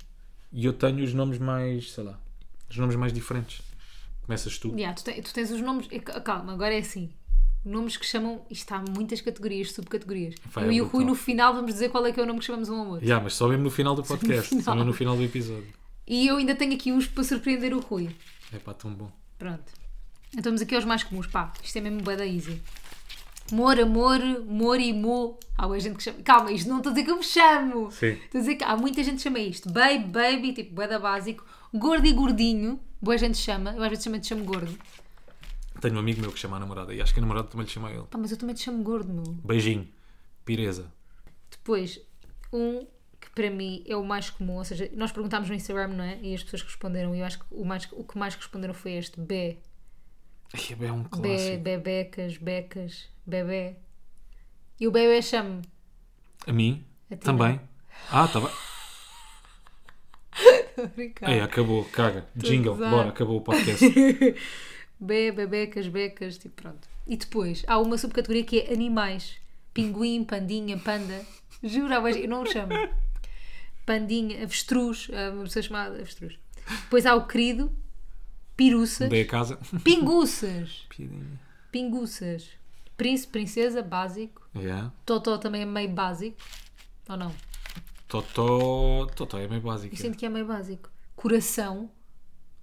[0.53, 2.19] e eu tenho os nomes mais, sei lá,
[2.71, 3.61] os nomes mais diferentes.
[4.23, 4.69] Começas tu.
[4.77, 5.89] Yeah, tu, te- tu tens os nomes.
[6.25, 7.11] Calma, agora é assim.
[7.65, 8.45] Nomes que chamam.
[8.51, 10.35] Isto há muitas categorias, subcategorias.
[10.53, 12.27] Vai, eu é e o Rui no final vamos dizer qual é que é o
[12.27, 13.05] nome que chamamos um ao outro.
[13.05, 14.65] Yeah, mas só mesmo no final do podcast, final.
[14.65, 15.67] só mesmo no final do episódio.
[16.07, 18.09] E eu ainda tenho aqui uns para surpreender o Rui.
[18.53, 19.11] É pá, tão bom.
[19.39, 19.73] Pronto.
[20.33, 21.27] Então vamos aqui aos mais comuns.
[21.27, 22.63] Pá, isto é mesmo da easy.
[23.53, 25.39] Mor, amor, mor e mo.
[25.57, 26.23] Há boa gente que chama.
[26.23, 27.91] Calma, isto não estou a dizer que eu me chamo.
[27.91, 28.09] Sim.
[28.09, 29.71] Estou a dizer que há muita gente que chama isto.
[29.71, 31.45] Baby, baby, tipo, bué da básico.
[31.73, 32.79] Gordo e gordinho.
[33.01, 33.73] Boa gente chama.
[33.75, 34.77] Eu às vezes também te chamo gordo.
[35.81, 37.73] Tenho um amigo meu que chama a namorada e acho que a namorada também lhe
[37.73, 38.05] chama a ele.
[38.11, 39.25] Pá, mas eu também te chamo gordo, meu.
[39.45, 39.89] Beijinho.
[40.45, 40.93] Pireza.
[41.51, 42.01] Depois,
[42.53, 42.87] um
[43.21, 46.19] que para mim é o mais comum, ou seja, nós perguntámos no Instagram, não é?
[46.21, 48.75] E as pessoas que responderam, e eu acho que o, mais, o que mais responderam
[48.75, 49.59] foi este: B.
[50.53, 51.63] Ai, é um B, clássico.
[51.63, 53.77] bebecas, becas, bebê.
[54.81, 55.63] E o bebê chama-me.
[56.47, 56.85] A mim?
[57.11, 57.61] A ti também.
[58.11, 58.51] Ah, tá bem.
[60.69, 61.31] Estou a brincar.
[61.31, 62.27] Ei, acabou, caga.
[62.37, 62.91] A Jingle, gozar.
[62.91, 63.85] bora, acabou o podcast.
[65.01, 66.89] B, bebecas, becas, tipo pronto.
[67.07, 69.37] E depois há uma subcategoria que é animais:
[69.73, 71.25] pinguim, pandinha, panda.
[71.63, 72.73] Juro, há eu não o chamo.
[73.87, 76.39] Pandinha, avestruz, há uma pessoa chamada avestruz.
[76.83, 77.73] Depois há o querido,
[78.57, 79.59] piruças, Dei a casa.
[79.83, 81.41] pinguças, Piadinha.
[81.73, 82.51] pinguças,
[82.99, 84.47] príncipe, princesa, básico.
[84.55, 84.93] Yeah.
[85.07, 86.37] Totó também é meio básico.
[87.09, 87.33] Ou não?
[88.07, 89.07] Totó.
[89.15, 89.95] Totó é meio básico.
[89.95, 90.03] Eu é.
[90.03, 90.91] sinto que é meio básico.
[91.17, 91.91] Coração.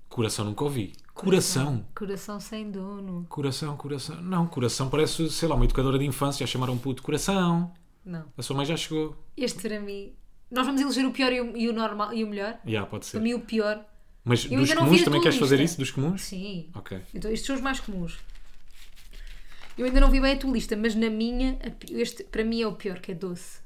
[0.10, 0.94] Coração nunca ouvi.
[1.14, 1.86] Coração.
[1.96, 3.26] Coração sem dono.
[3.30, 4.22] Coração, coração.
[4.22, 7.02] Não, coração parece, sei lá, uma educadora de infância a chamar um puto.
[7.02, 7.74] Coração.
[8.04, 8.26] Não.
[8.38, 9.16] A sua mãe já chegou.
[9.36, 10.14] Este para mim.
[10.52, 12.60] Nós vamos eleger o pior e o, e o normal e o melhor.
[12.66, 13.18] Já, pode ser.
[13.18, 13.84] Para mim o pior.
[14.24, 15.72] Mas Eu dos comuns também queres fazer lista.
[15.74, 15.78] isso?
[15.80, 16.22] Dos comuns?
[16.22, 16.70] Sim.
[16.76, 17.00] Ok.
[17.14, 18.20] Então estes são os mais comuns.
[19.78, 21.58] Eu ainda não vi bem a tua lista, mas na minha,
[21.90, 23.60] este para mim é o pior, que é doce.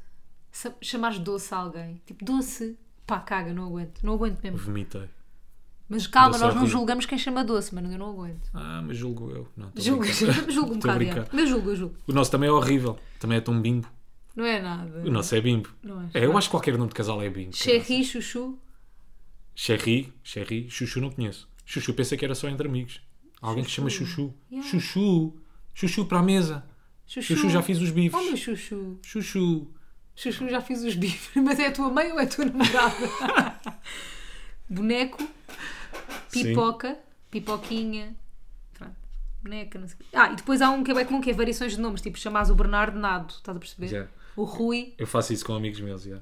[0.81, 2.01] Chamares doce a alguém.
[2.05, 2.77] Tipo, doce.
[3.05, 4.01] Pá, caga, não aguento.
[4.03, 4.57] Não aguento mesmo.
[4.57, 5.09] Vomitei.
[5.87, 7.91] Mas calma, Doce nós não julgamos quem chama doce, mano.
[7.91, 8.47] Eu não aguento.
[8.53, 9.47] Ah, mas julgo eu.
[9.57, 10.03] Não, Julgo,
[10.49, 11.27] julgo um bocado.
[11.33, 11.95] Mas julgo, eu julgo.
[12.07, 12.99] O nosso também é horrível.
[13.19, 13.87] Também é tão bimbo.
[14.35, 14.99] Não é nada.
[14.99, 15.69] O nosso é bimbo.
[16.13, 16.19] É.
[16.19, 17.55] É, eu acho que qualquer nome de casal é bimbo.
[17.55, 18.59] Cherry, chuchu.
[19.55, 21.49] Cherry, Cherry, Chuchu não conheço.
[21.65, 23.01] Chuchu, pensei que era só entre amigos.
[23.41, 24.33] Alguém que se chama Chuchu.
[24.51, 24.69] Yeah.
[24.69, 25.33] Chuchu.
[25.73, 26.63] Chuchu para a mesa.
[27.07, 28.19] Chuchu, já fiz os bifes.
[28.19, 28.99] Oh, meu chuchu.
[29.01, 29.67] Chuchu.
[30.15, 31.31] Chuchu, já fiz os bifes.
[31.41, 33.59] Mas é a tua mãe ou é a tua namorada?
[34.69, 35.23] Boneco,
[36.31, 36.97] pipoca,
[37.31, 38.15] pipoquinha.
[38.77, 38.95] Pronto.
[39.41, 39.97] Boneca, não sei.
[40.13, 42.01] Ah, e depois há um que é bem comum, que é variações de nomes.
[42.01, 43.33] Tipo, chamas o Bernardo Nado.
[43.33, 44.09] Estás a perceber?
[44.35, 44.93] O Rui.
[44.97, 46.19] Eu faço isso com amigos meus, já.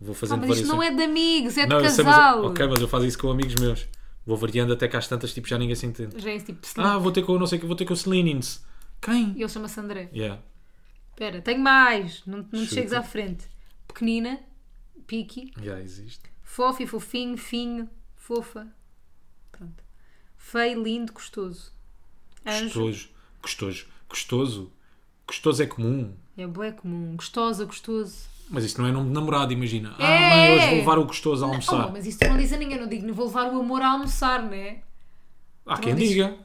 [0.00, 2.14] Vou Ah, fazendo mas isto não é de amigos, é de Não, eu sei, mas-
[2.14, 2.44] casal.
[2.44, 3.88] ok, mas eu faço isso com amigos meus.
[4.24, 6.20] Vou variando até que às tantas, tipo, já ninguém se entende.
[6.20, 7.96] Já é esse tipo de Ah, vou ter com, não sei vou ter com o
[7.96, 8.62] Celinins.
[9.00, 9.32] Quem?
[9.36, 10.08] Ele chama-se André.
[10.14, 10.42] Yeah.
[11.10, 12.22] Espera, tenho mais.
[12.26, 12.74] Não, não te Chuta.
[12.74, 13.46] chegues à frente.
[13.86, 14.40] Pequenina,
[15.06, 16.22] pique, Já existe.
[16.42, 18.66] fofo e fofinho, finho, fofa.
[19.50, 19.82] Pronto.
[20.36, 21.72] Feio, lindo, gostoso.
[22.46, 22.64] Anjo.
[22.64, 23.08] Gostoso.
[23.42, 23.86] Gostoso.
[24.08, 24.72] Gostoso.
[25.26, 26.14] Gostoso é comum.
[26.36, 27.16] É bué comum.
[27.16, 28.26] Gostosa, gostoso.
[28.50, 29.94] Mas isto não é nome de namorado, imagina.
[29.98, 30.30] Ah, É.
[30.30, 31.92] mãe, hoje vou levar o gostoso a Oh, almoçar.
[31.92, 32.76] mas isso tu não diz a ninguém.
[32.76, 34.82] Eu não digo, não vou levar o amor a almoçar, né?
[35.66, 36.38] Há quem não diga.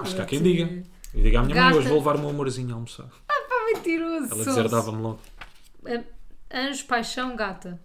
[0.00, 0.82] Acho que há quem diga.
[1.14, 1.76] Eu digo à minha mãe, Gata.
[1.78, 3.06] hoje vou levar o meu amorzinho a almoçar.
[3.26, 3.34] Pá,
[3.74, 4.32] mentiroso.
[4.32, 5.18] Ela deserdava-me logo.
[5.86, 6.02] Ah,
[6.52, 7.80] Anjo, paixão, gata.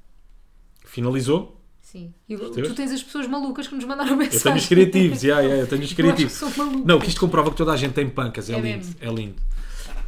[0.86, 1.62] Finalizou?
[1.82, 2.14] Sim.
[2.28, 2.68] E Percebes?
[2.70, 4.42] tu tens as pessoas malucas que nos mandaram Eu mensagem.
[4.44, 6.34] tenho os criativos, já, já, eu tenho os Eu acho que criativos.
[6.34, 6.86] são malucas.
[6.86, 8.50] Não, que isto comprova que toda a gente tem pancas.
[8.50, 8.96] É, É lindo, mesmo.
[9.02, 9.36] é lindo.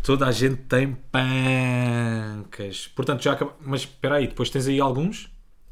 [0.03, 2.87] Toda a gente tem pancas.
[2.87, 3.55] Portanto, já acaba...
[3.61, 5.29] Mas espera aí, depois tens aí alguns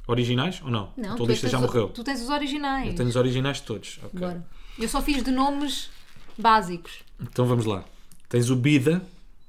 [0.08, 0.92] originais ou não?
[0.98, 1.88] Não, a tu tua lista tens já os- morreu.
[1.90, 2.90] Tu tens os originais.
[2.90, 4.00] Eu tenho os originais todos.
[4.04, 4.20] ok.
[4.20, 4.46] Bora.
[4.78, 5.90] Eu só fiz de nomes
[6.38, 7.04] básicos.
[7.22, 7.84] Então vamos lá.
[8.30, 9.02] Tens o Bida,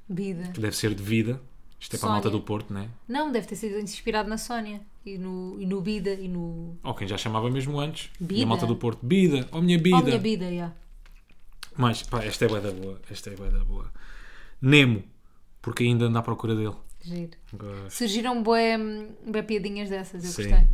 [0.07, 0.51] Bida.
[0.51, 1.41] que deve ser de vida.
[1.79, 2.87] Isto é para a malta do Porto, não é?
[3.07, 4.81] Não, deve ter sido inspirado na Sónia.
[5.05, 6.75] E no, e no Bida e no.
[6.83, 8.09] Ou quem já chamava mesmo antes.
[8.19, 8.43] E Bida?
[8.43, 9.05] a malta do Porto.
[9.05, 10.01] Bida, oh minha Oh, Bida.
[10.03, 10.71] minha Bida, já.
[11.75, 12.99] Mas, pá, esta é bué da boa.
[13.09, 13.91] Esta é bué da boa.
[14.59, 15.03] Nemo,
[15.61, 16.73] porque ainda anda à procura dele.
[17.03, 17.31] Giro.
[17.53, 17.91] Gosto.
[17.91, 18.75] Surgiram bué,
[19.25, 20.49] bué piadinhas dessas, eu Sim.
[20.49, 20.67] gostei.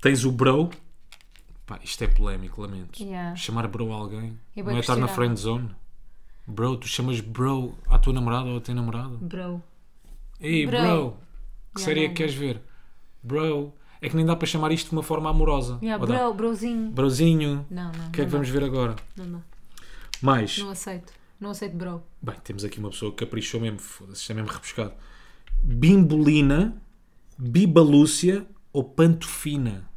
[0.00, 0.70] Tens o Bro.
[1.72, 3.02] Pá, isto é polémico, lamento.
[3.02, 3.34] Yeah.
[3.34, 4.38] Chamar Bro a alguém.
[4.54, 5.70] É não é estar na friend zone.
[6.46, 9.16] Bro, tu chamas Bro à tua namorada ou ao teu namorado?
[9.16, 9.62] Bro.
[10.38, 10.78] Ei, Bro.
[10.78, 11.16] Bro,
[11.74, 12.60] que Yeah, série é que queres ver?
[13.22, 13.72] Bro.
[14.02, 15.78] É que nem dá para chamar isto de uma forma amorosa.
[15.80, 16.18] Yeah, Ou dá?
[16.18, 16.90] bro, brozinho.
[16.90, 17.66] Brozinho.
[17.70, 18.08] Não, não.
[18.08, 18.52] O que é não que vamos dá.
[18.52, 18.96] ver agora?
[19.16, 19.44] Não, não.
[20.20, 20.58] Mais.
[20.58, 21.14] Não aceito.
[21.40, 22.02] Não aceito bro.
[22.20, 23.78] Bem, temos aqui uma pessoa que caprichou mesmo.
[23.78, 24.92] Foda-se, isto é mesmo rebuscado.
[25.62, 26.76] Bimbolina,
[27.38, 29.88] Bibalúcia ou Pantofina?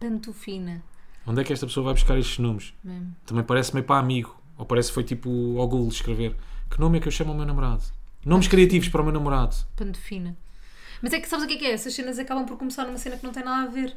[0.00, 0.82] Pantofina.
[1.26, 2.74] Onde é que esta pessoa vai buscar estes nomes?
[2.82, 3.14] Mesmo.
[3.24, 4.40] Também parece meio para amigo.
[4.58, 6.36] Ou parece que foi tipo ao Google escrever.
[6.70, 7.82] Que nome é que eu chamo ao meu namorado?
[8.24, 9.56] Nomes criativos para o meu namorado.
[9.76, 10.36] Pantofina.
[11.00, 11.72] Mas é que sabes o que é que é?
[11.72, 13.96] Essas cenas acabam por começar numa cena que não tem nada a ver.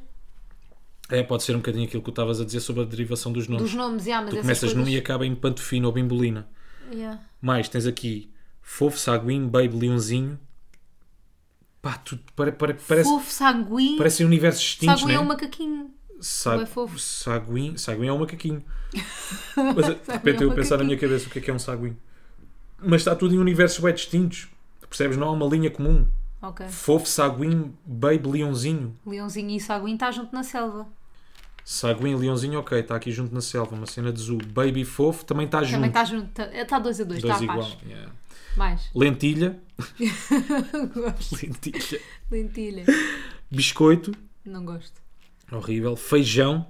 [1.10, 3.48] É, pode ser um bocadinho aquilo que tu estavas a dizer sobre a derivação dos
[3.48, 3.64] nomes.
[3.64, 4.78] Dos nomes, já, mas tu começas coisas...
[4.78, 6.48] num e acaba em Pantofina ou Bimbolina.
[6.92, 7.22] Yeah.
[7.40, 10.40] Mais, tens aqui Fofo, Saguinho, Baby, Leãozinho.
[11.82, 13.98] Pá, tu, pare, pare, parece, Fofo, sanguinho.
[13.98, 15.26] parecem universos distintos, Sanguinho não é é?
[15.26, 15.94] um macaquinho.
[16.26, 16.98] Sa é fofo.
[16.98, 18.64] Saguinho, saguinho é um macaquinho.
[19.56, 21.54] Mas de repente é um eu pensar na minha cabeça o que é que é
[21.54, 21.96] um saguinho.
[22.80, 24.48] Mas está tudo em universos bem distintos.
[24.90, 25.18] Percebes?
[25.18, 26.08] Não há uma linha comum.
[26.42, 26.68] Ok.
[26.68, 28.96] Fofo, Saguinho, Baby, Leãozinho.
[29.06, 30.88] Leãozinho e Saguinho está junto na selva.
[31.64, 33.76] Saguinho e Leãozinho, ok, está aqui junto na selva.
[33.76, 34.40] Uma cena de zoo.
[34.48, 35.74] Baby Fofo também está junto.
[35.74, 36.42] Também está junto.
[36.42, 37.72] Está dois a dois, está igual.
[37.86, 38.12] yeah.
[38.58, 38.90] Mais.
[38.96, 39.60] Lentilha.
[40.92, 41.36] Gosto.
[41.36, 42.02] Lentilha.
[42.32, 42.86] Lentilha.
[43.52, 44.12] Biscoito.
[44.44, 45.05] Não gosto.
[45.52, 45.96] Horrível.
[45.96, 46.68] Feijão.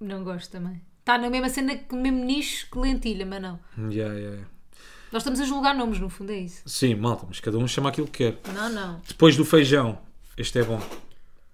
[0.00, 0.82] Não gosto também.
[1.00, 3.60] Está na mesma cena, no mesmo nicho que lentilha, mas não.
[3.90, 4.46] Yeah, yeah.
[5.12, 6.62] Nós estamos a julgar nomes, no fundo, é isso.
[6.66, 8.52] Sim, malta, mas cada um chama aquilo que quer.
[8.52, 9.00] Não, não.
[9.06, 9.98] Depois do feijão,
[10.36, 10.80] este é bom.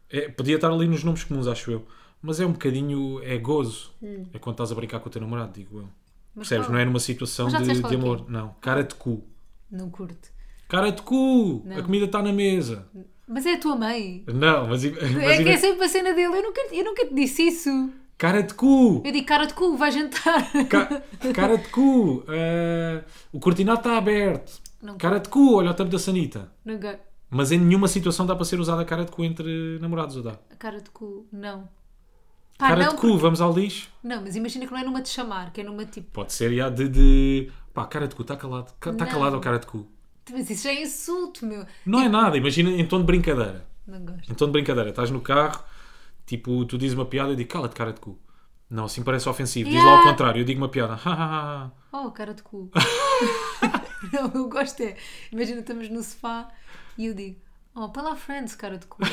[0.08, 1.86] É, podia estar ali nos nomes comuns, acho eu.
[2.22, 3.22] Mas é um bocadinho.
[3.22, 3.92] É gozo.
[4.32, 5.84] É quando estás a brincar com o teu namorado, digo eu.
[5.84, 5.88] Hum.
[6.34, 6.66] Mas Percebes?
[6.66, 6.72] qual?
[6.74, 8.30] Não é numa situação de, de é amor.
[8.30, 8.54] Não.
[8.60, 9.24] Cara de cu.
[9.70, 10.30] Não curto.
[10.68, 11.62] Cara de cu!
[11.64, 11.78] Não.
[11.78, 12.88] A comida está na mesa.
[13.32, 14.24] Mas é a tua mãe.
[14.26, 14.82] Não, mas.
[14.84, 16.36] mas é que é sempre a cena dele.
[16.36, 17.90] Eu nunca, eu nunca te disse isso.
[18.18, 19.00] Cara de cu!
[19.04, 20.50] Eu digo cara de cu, vai jantar.
[20.68, 22.22] Ca- cara de cu!
[22.28, 24.60] eh, o cortinado está aberto.
[24.82, 24.98] Não.
[24.98, 26.50] Cara de cu, olha o tampo da sanita.
[26.66, 26.98] Go-
[27.30, 30.22] Mas em nenhuma situação dá para ser usada a cara de cu entre namorados, ou
[30.22, 30.36] dá?
[30.58, 31.68] Cara de cu, não.
[32.58, 33.88] Pá, cara não, de cu, vamos ao lixo.
[34.02, 36.10] porque- Não, mas imagina que não é numa de chamar, que é numa tipo.
[36.12, 37.50] Pode ser, já, de, de...
[37.72, 38.70] Pá, cara de cu, está calado.
[38.84, 39.86] Está calado ao cara de cu.
[40.32, 41.64] Mas isso já é insulto, meu.
[41.84, 43.66] Não é nada, imagina em tom de brincadeira.
[43.86, 44.30] Não gosto.
[44.30, 45.64] Em tom de brincadeira, estás no carro,
[46.26, 48.18] tipo, tu dizes uma piada e eu digo, cala-te, cara de cu.
[48.68, 49.68] Não, assim parece ofensivo.
[49.68, 49.92] Diz Yeah.
[49.96, 50.96] lá ao contrário, eu digo uma piada.
[51.92, 52.70] Oh, cara de cu.
[54.12, 54.96] não, eu gosto é.
[55.32, 56.48] Imagina, estamos no sofá
[56.96, 57.40] e eu digo:
[57.74, 58.98] Oh, para lá, friends, cara de cu.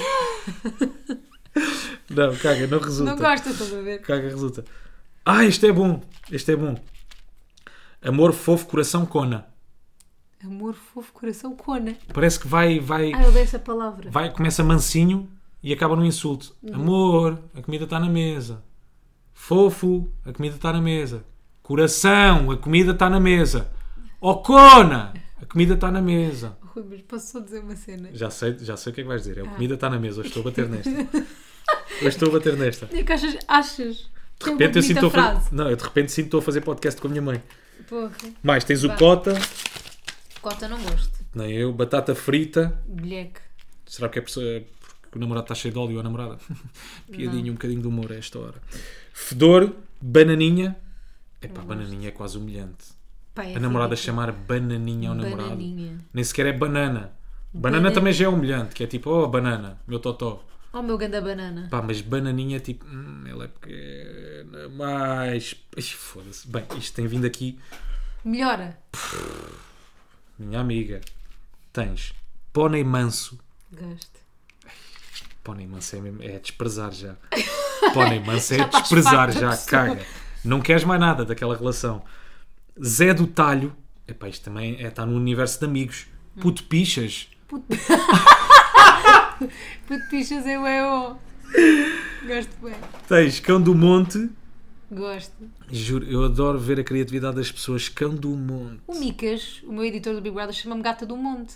[2.09, 3.11] Não, caga, não resulta.
[3.11, 3.99] não gosto, estás a ver?
[4.01, 4.63] Caga, resulta.
[5.25, 6.01] Ah, este é bom.
[6.31, 6.75] Este é bom.
[8.01, 9.47] Amor fofo, coração cona.
[10.43, 11.95] Amor, fofo, coração, cona.
[12.13, 14.09] Parece que vai, vai, Ah, eu dei essa palavra.
[14.11, 15.27] vai, começa mansinho
[15.63, 16.55] e acaba no insulto.
[16.71, 18.63] Amor, a comida está na mesa.
[19.33, 21.23] Fofo, a comida está na mesa.
[21.63, 23.69] Coração, a comida está na mesa.
[24.21, 26.57] Ocona, a comida está na mesa.
[26.61, 28.09] Rui, mas posso só dizer uma cena?
[28.13, 29.39] Já sei, já sei o que é que vais dizer.
[29.39, 30.19] É a comida está na mesa.
[30.19, 30.89] Hoje estou a bater nesta.
[31.99, 32.87] Hoje estou a bater nesta.
[32.95, 35.55] É que achas, achas De repente eu sinto a fazer...
[35.55, 37.41] Não, eu de repente sinto estou a fazer podcast com a minha mãe.
[37.89, 38.11] Porra.
[38.43, 38.97] Mais, tens o Vá.
[38.97, 39.33] cota,
[40.47, 41.25] Cota não gosto.
[41.35, 42.81] nem eu, batata frita.
[42.87, 43.41] Bilheque.
[43.85, 44.65] Será que é porque
[45.13, 46.37] o namorado está cheio de óleo ou a namorada?
[47.11, 48.61] Piadinha, um bocadinho de humor a esta hora.
[49.13, 50.77] Fedor, bananinha.
[51.41, 52.85] Epá, bananinha é quase humilhante.
[53.35, 54.05] Pá, é A namorada ridículo.
[54.05, 55.49] chamar bananinha ao namorado.
[55.49, 55.99] Bananinha.
[56.13, 57.11] Nem sequer é banana.
[57.53, 57.91] Banana Banana.
[57.91, 60.45] também já é humilhante, que é tipo, oh, banana, meu totó.
[60.71, 61.67] Oh, meu ganda banana.
[61.69, 65.55] Pá, mas bananinha é tipo, hum, ela é pequena, mais.
[65.75, 66.47] Ih, Foda-se.
[66.47, 67.59] Bem, isto tem vindo aqui,
[68.23, 68.77] Melhora.
[70.37, 71.01] Minha amiga.
[71.73, 72.13] Tens
[72.57, 73.39] pônei manso.
[73.71, 74.19] Gosto.
[75.43, 77.15] Pônei manso é, mesmo, é desprezar já.
[77.93, 80.03] Pônei manso é Já desprezar já, caga.
[80.43, 82.01] Não queres mais nada daquela relação.
[82.83, 83.75] Zé do Talho.
[84.07, 86.07] Epá, isto também é, está no universo de amigos.
[86.41, 87.29] Puto pichas.
[87.47, 87.67] Puto
[90.09, 91.15] pichas é o EO.
[92.25, 92.73] Gosto bem.
[93.07, 94.31] Tens cão do monte.
[94.89, 95.33] Gosto.
[95.69, 97.89] Juro, eu adoro ver a criatividade das pessoas.
[97.89, 98.81] Cão do monte.
[98.87, 101.55] O Micas, o meu editor do Big Brother, chama-me Gata do Monte.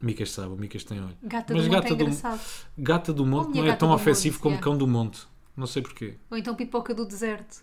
[0.00, 1.16] Micas sabe, o Micas tem olho.
[1.22, 2.40] Gata Mas do Monte gata é do-.
[2.78, 4.60] Gata do monte não é tão ofensivo monte, como já.
[4.62, 5.20] cão do monte.
[5.56, 6.14] Não sei porquê.
[6.30, 7.62] Ou então Pipoca do Deserto.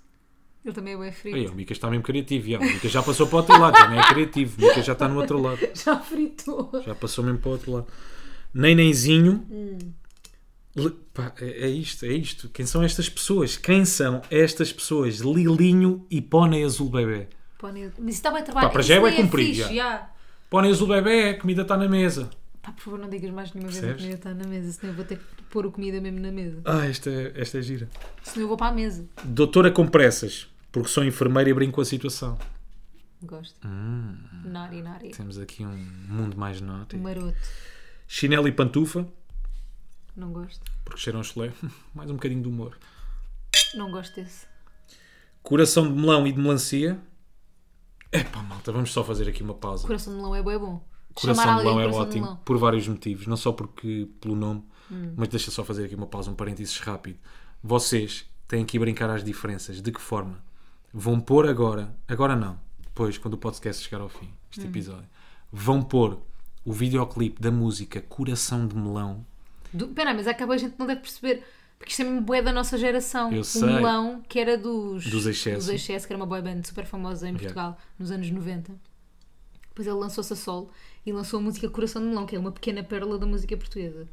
[0.63, 1.37] Ele também é bem frito.
[1.37, 2.49] Aí, o Micas está mesmo criativo.
[2.49, 2.59] já.
[2.59, 4.57] O Micas já passou para o outro lado, já não é criativo.
[4.61, 5.59] O Micas já está no outro lado.
[5.75, 6.71] Já fritou.
[6.85, 7.87] Já passou mesmo para o outro lado.
[8.53, 9.45] Nenenzinho.
[9.49, 9.77] Hum.
[11.13, 12.49] Pá, é, é isto, é isto.
[12.49, 13.57] Quem são estas pessoas?
[13.57, 15.17] Quem são estas pessoas?
[15.17, 17.27] Lilinho e Pônei Azul Bebê.
[17.57, 18.67] Pônei- Mas isso está bem trabalho.
[18.67, 19.73] Pá, para já é nem bué comprido, fixe, já.
[19.73, 20.09] já.
[20.49, 22.29] Pônei Azul Bebê, a comida está na mesa.
[22.61, 24.03] Pá, por favor, não digas mais nenhuma vez a Percebes?
[24.03, 26.61] comida está na mesa, senão eu vou ter que pôr a comida mesmo na mesa.
[26.65, 27.89] Ah, esta é, esta é gira.
[28.23, 29.05] Senão eu vou para a mesa.
[29.23, 32.37] Doutora com pressas, porque sou enfermeira e brinco com a situação.
[33.21, 33.55] Gosto.
[33.67, 34.15] Hum.
[34.45, 35.09] Nari, nari.
[35.09, 35.75] Temos aqui um
[36.07, 36.95] mundo mais naughty.
[36.95, 37.35] Maroto.
[38.07, 39.05] Chinelo e pantufa,
[40.19, 40.61] Não gosto.
[40.83, 41.51] porque cheiram chulé.
[41.95, 42.77] Mais um bocadinho de humor.
[43.75, 44.45] Não gosto desse.
[45.41, 46.99] Coração de melão e de melancia.
[48.11, 49.85] Epá, malta, vamos só fazer aqui uma pausa.
[49.87, 50.83] Coração de melão é bué bom.
[51.13, 52.37] Coração Chamar de melão é coração de ótimo, melão.
[52.43, 53.27] por vários motivos.
[53.27, 55.13] Não só porque pelo nome, Hum.
[55.15, 57.19] mas deixa só fazer aqui uma pausa, um parênteses rápido.
[57.63, 59.81] Vocês têm que ir brincar às diferenças.
[59.81, 60.43] De que forma?
[60.91, 64.69] Vão pôr agora, agora não, depois, quando o podcast chegar ao fim, este Hum.
[64.69, 65.07] episódio,
[65.51, 66.19] vão pôr
[66.65, 69.23] o videoclipe da música Coração de Melão.
[69.73, 69.87] Do...
[69.89, 71.43] Pera, mas acaba a gente não deve perceber.
[71.77, 73.31] Porque isto é mesmo bué da nossa geração.
[73.31, 73.63] Eu o sei.
[73.63, 75.05] Melão, que era dos...
[75.05, 75.71] Dos Excesso.
[75.71, 78.73] Dos que era uma boy band super famosa em Portugal, nos anos 90.
[79.69, 80.69] Depois ele lançou-se a solo
[81.05, 84.09] e lançou a música Coração de Melão, que é uma pequena pérola da música portuguesa.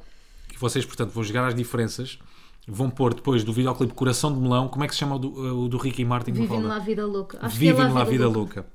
[0.55, 2.21] E vocês, portanto, vão jogar às diferenças.
[2.69, 4.69] Vão pôr depois do videoclipe Coração de Melão.
[4.69, 6.33] Como é que se chama o do, o do Ricky Martin?
[6.33, 7.39] Vivem lá a vida louca.
[7.43, 8.67] Acho que é Vivem lá a vida louca.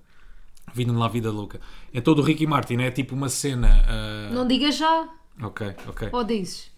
[0.74, 1.62] Vivem lá a vida louca.
[1.94, 3.86] Então, do Ricky Martin é tipo uma cena.
[3.88, 5.10] ah, Não digas já.
[5.42, 6.10] Ok, ok.
[6.12, 6.71] Ou dizes.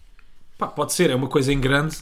[0.56, 1.96] Pá, pode ser, é uma coisa em grande.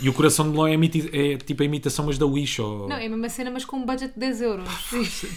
[0.00, 2.60] e o Coração de Melão é, imiti- é tipo a imitação, mas da Wish.
[2.62, 2.88] Ou...
[2.88, 4.68] Não, é a mesma cena, mas com um budget de 10 euros.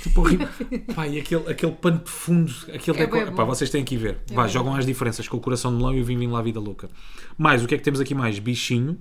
[0.02, 0.48] Tipo horrível.
[0.96, 2.54] Pá, e aquele, aquele pano de fundo.
[2.74, 3.36] Aquele É decor- bom.
[3.36, 4.22] Pá, vocês têm que ir ver.
[4.30, 6.60] Vá, bué jogam as diferenças com o Coração de Melão e o Vivem lá vida
[6.62, 6.90] louca.
[7.38, 8.40] Mais, o que é que temos aqui mais?
[8.40, 8.98] Bichinho.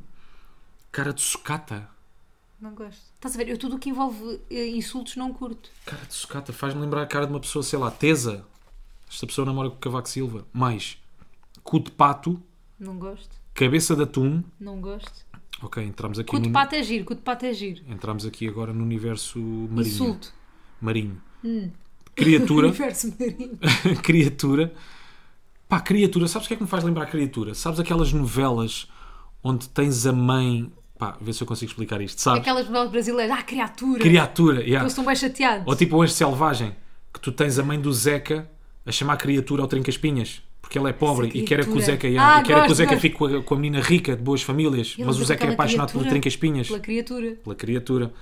[0.90, 1.88] Cara de sucata.
[2.60, 3.00] Não gosto.
[3.14, 3.48] Estás a ver?
[3.48, 5.70] Eu tudo o que envolve eh, insultos não curto.
[5.86, 8.44] Cara de sucata faz-me lembrar a cara de uma pessoa, sei lá, tesa.
[9.08, 10.44] Esta pessoa namora com o Cavaco Silva.
[10.52, 10.98] Mais,
[11.62, 12.42] cu de pato,
[12.78, 13.39] Não gosto.
[13.64, 14.42] Cabeça de atum.
[14.58, 15.26] Não gosto.
[15.62, 17.04] Ok, entramos aqui, Cu de no, pato é giro.
[17.04, 17.82] Cu de pato é giro.
[17.86, 19.80] entramos aqui agora no universo marinho.
[19.80, 20.32] Insulto.
[20.80, 21.20] Marinho.
[22.14, 22.68] Criatura.
[22.68, 23.58] Universo marinho.
[24.02, 24.72] criatura.
[25.68, 26.26] Pá, criatura.
[26.26, 27.54] Sabes o que é que me faz lembrar criatura?
[27.54, 28.88] Sabes aquelas novelas
[29.44, 30.72] onde tens a mãe.
[30.98, 32.20] Pá, vê se eu consigo explicar isto.
[32.20, 32.40] Sabes?
[32.40, 33.38] Aquelas novelas brasileiras.
[33.38, 34.00] Ah, criatura.
[34.00, 34.80] Criatura, yeah.
[34.80, 35.66] Eles estão bem chateados.
[35.66, 36.74] Ou tipo o Anjo Selvagem,
[37.12, 38.50] que tu tens a mãe do Zeca
[38.86, 40.42] a chamar criatura ao Trinca-Espinhas.
[40.70, 41.80] Porque ele é pobre e quer que o.
[41.80, 43.02] Zeca, Ah, e quer que o Zeca gosto.
[43.02, 44.94] fique com a, com a menina rica, de boas famílias.
[44.96, 46.10] Ele mas o Zeca é apaixonado criatura.
[46.10, 46.68] Trinca-Espinhas.
[46.68, 47.30] Pela criatura.
[47.42, 48.12] Pela criatura.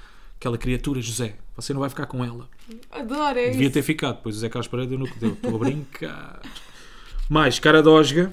[0.41, 2.49] Aquela criatura, José, você não vai ficar com ela.
[2.91, 3.75] Adoro, é Devia isso.
[3.75, 5.35] ter ficado, depois o Zé Carlos Pereira deu no que deu.
[5.35, 6.41] Estou a brincar.
[7.29, 8.31] Mais, cara de osga.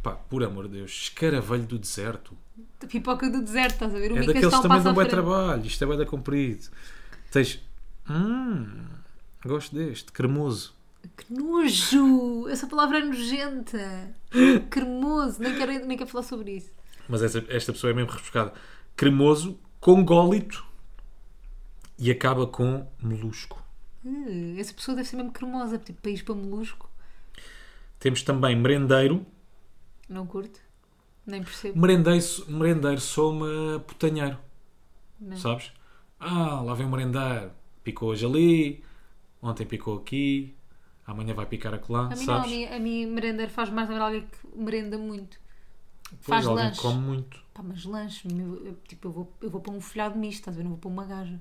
[0.00, 2.36] Pá, por amor de Deus, escaravelho do deserto.
[2.88, 4.12] Pipoca do deserto, estás a ver?
[4.12, 5.10] O é daqueles que um também dão à bem frente.
[5.10, 5.66] trabalho.
[5.66, 6.68] Isto é bem da comprido.
[7.32, 7.58] Tens.
[8.08, 8.84] Hum,
[9.44, 10.74] gosto deste, cremoso.
[11.16, 12.48] Que nojo!
[12.48, 14.14] Essa palavra é nojenta.
[14.70, 15.40] Cremoso.
[15.40, 16.70] Nem quero, nem quero falar sobre isso.
[17.08, 18.52] Mas esta, esta pessoa é mesmo refrescada.
[18.96, 20.64] Cremoso, congólito
[21.98, 23.62] e acaba com molusco.
[24.04, 25.78] Uh, essa pessoa deve ser mesmo cremosa.
[25.78, 26.90] Tipo, país para molusco.
[27.98, 29.24] Temos também merendeiro.
[30.08, 30.60] Não curto.
[31.26, 31.80] Nem percebo.
[31.80, 34.38] Merendeiro, merendeiro sou-me putanheiro.
[35.20, 35.36] Não.
[35.36, 35.72] Sabes?
[36.18, 37.52] Ah, lá vem o merendeiro.
[37.84, 38.84] Picou hoje ali,
[39.40, 40.54] ontem picou aqui,
[41.06, 42.44] amanhã vai picar acolá, A mim não, sabes?
[42.46, 45.38] a mim, a mim merendeiro faz mais lembrar alguém que merenda muito.
[46.10, 46.80] Pois, faz alguém lanche.
[46.80, 47.40] come muito.
[47.54, 50.56] Pá, mas lanche, meu, eu, tipo, eu vou, eu vou para um folhado misto, estás
[50.56, 50.64] a ver?
[50.64, 51.40] Não vou para uma gaja.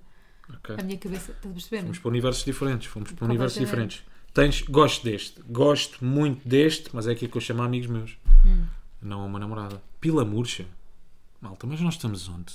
[0.49, 0.75] Ok.
[0.77, 1.81] A minha cabeça, estás a perceber?
[1.83, 2.87] Fomos para universos diferentes.
[2.87, 4.03] Fomos para universos diferentes.
[4.33, 8.17] Tens, gosto deste, gosto muito deste, mas é aquilo que eu chamo a amigos meus.
[8.45, 8.65] Hum.
[9.01, 9.81] Não a uma namorada.
[9.99, 10.65] Pila murcha.
[11.41, 12.53] Malta, mas nós estamos onde?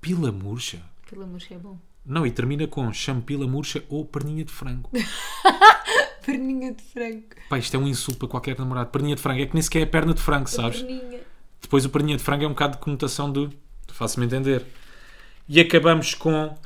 [0.00, 0.82] Pila murcha?
[1.08, 1.78] Pelo amor é bom.
[2.04, 4.90] Não, e termina com chame pila murcha ou perninha de frango.
[6.24, 7.24] Perninha de frango.
[7.48, 8.90] Pá, isto é um insulto para qualquer namorado.
[8.90, 10.80] Perninha de frango é que nem sequer é perna de frango, sabes?
[10.82, 11.20] Perninha.
[11.60, 13.52] Depois o perninha de frango é um bocado de conotação do.
[13.88, 14.64] Faço-me entender.
[15.48, 16.56] E acabamos com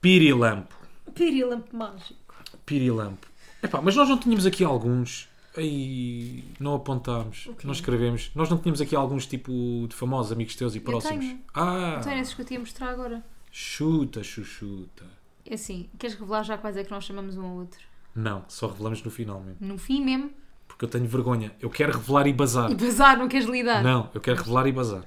[0.00, 0.74] pirilampo.
[1.14, 2.34] Pirilampo mágico.
[2.64, 3.26] Pirilampo.
[3.62, 5.28] Epá, mas nós não tínhamos aqui alguns.
[5.56, 7.66] Aí não apontámos, O quê?
[7.66, 8.30] não escrevemos.
[8.34, 9.52] Nós não tínhamos aqui alguns tipo
[9.86, 11.24] de famosos amigos teus e próximos.
[11.26, 11.40] tenho.
[11.54, 13.22] Ah, Então era esses que eu te ia mostrar agora.
[13.50, 15.04] chuta, chuchuta.
[15.44, 17.80] É assim, queres revelar já quais é que nós chamamos um ao outro?
[18.14, 19.58] Não, só revelamos no final mesmo.
[19.66, 20.30] No fim mesmo.
[20.68, 21.52] Porque eu tenho vergonha.
[21.60, 22.70] Eu quero revelar e bazar.
[22.70, 23.82] E bazar, não queres lidar?
[23.82, 25.04] Não, eu quero revelar e bazar.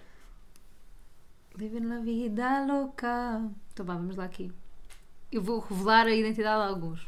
[1.57, 3.41] Living la vida louca.
[3.71, 4.51] Então vá, vamos lá aqui.
[5.31, 7.07] Eu vou revelar a identidade de alguns.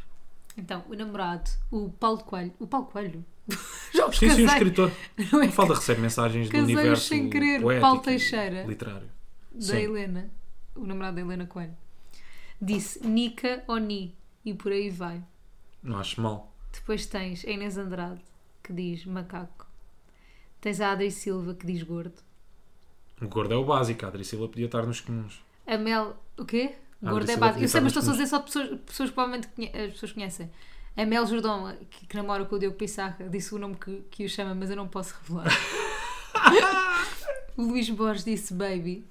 [0.58, 2.54] Então, o namorado, o Paulo Coelho.
[2.60, 3.24] O Paulo Coelho?
[3.94, 4.92] Já os Sim, sim, o escritor.
[5.32, 7.62] Não é A falda recebe mensagens do universo sem querer.
[7.62, 8.64] poético Paulo Teixeira.
[8.64, 9.08] literário.
[9.54, 9.78] da Sim.
[9.78, 10.30] Helena.
[10.76, 11.76] O namorado da Helena Coelho.
[12.62, 14.16] Disse Nica ou Ni.
[14.44, 15.22] E por aí vai.
[15.88, 16.52] Não acho mal.
[16.74, 18.20] Depois tens a Inês Andrade,
[18.64, 19.66] que diz macaco.
[20.60, 22.16] Tens a Adri Silva, que diz gordo.
[23.22, 24.06] O gordo é o básico.
[24.06, 25.42] A Adri Silva podia estar nos comuns.
[25.66, 26.16] A Mel.
[26.38, 26.76] O quê?
[27.02, 27.64] Gordo é básico.
[27.64, 30.12] Eu sei, mas estou a nos dizer só pessoas, pessoas que provavelmente conhe- as pessoas
[30.12, 30.52] conhecem.
[30.96, 34.26] A Mel Jordão, que, que namora com o Diogo Pissarra, disse o nome que, que
[34.26, 35.48] o chama, mas eu não posso revelar.
[37.56, 39.06] o Luís Borges disse baby.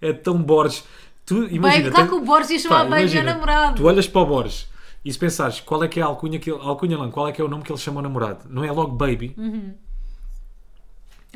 [0.00, 0.84] É tão Borges.
[1.24, 1.60] Tu imagina.
[1.84, 3.76] baby, claro tem- que o Borges ia chamar Pá, baby ao imagina, namorado.
[3.76, 4.68] Tu olhas para o Borges
[5.04, 7.32] e se pensares qual é que é a alcunha que ele, alcunha não, qual é
[7.32, 8.46] que é o nome que ele chama ao namorado?
[8.48, 9.34] Não é logo baby?
[9.36, 9.74] Hum.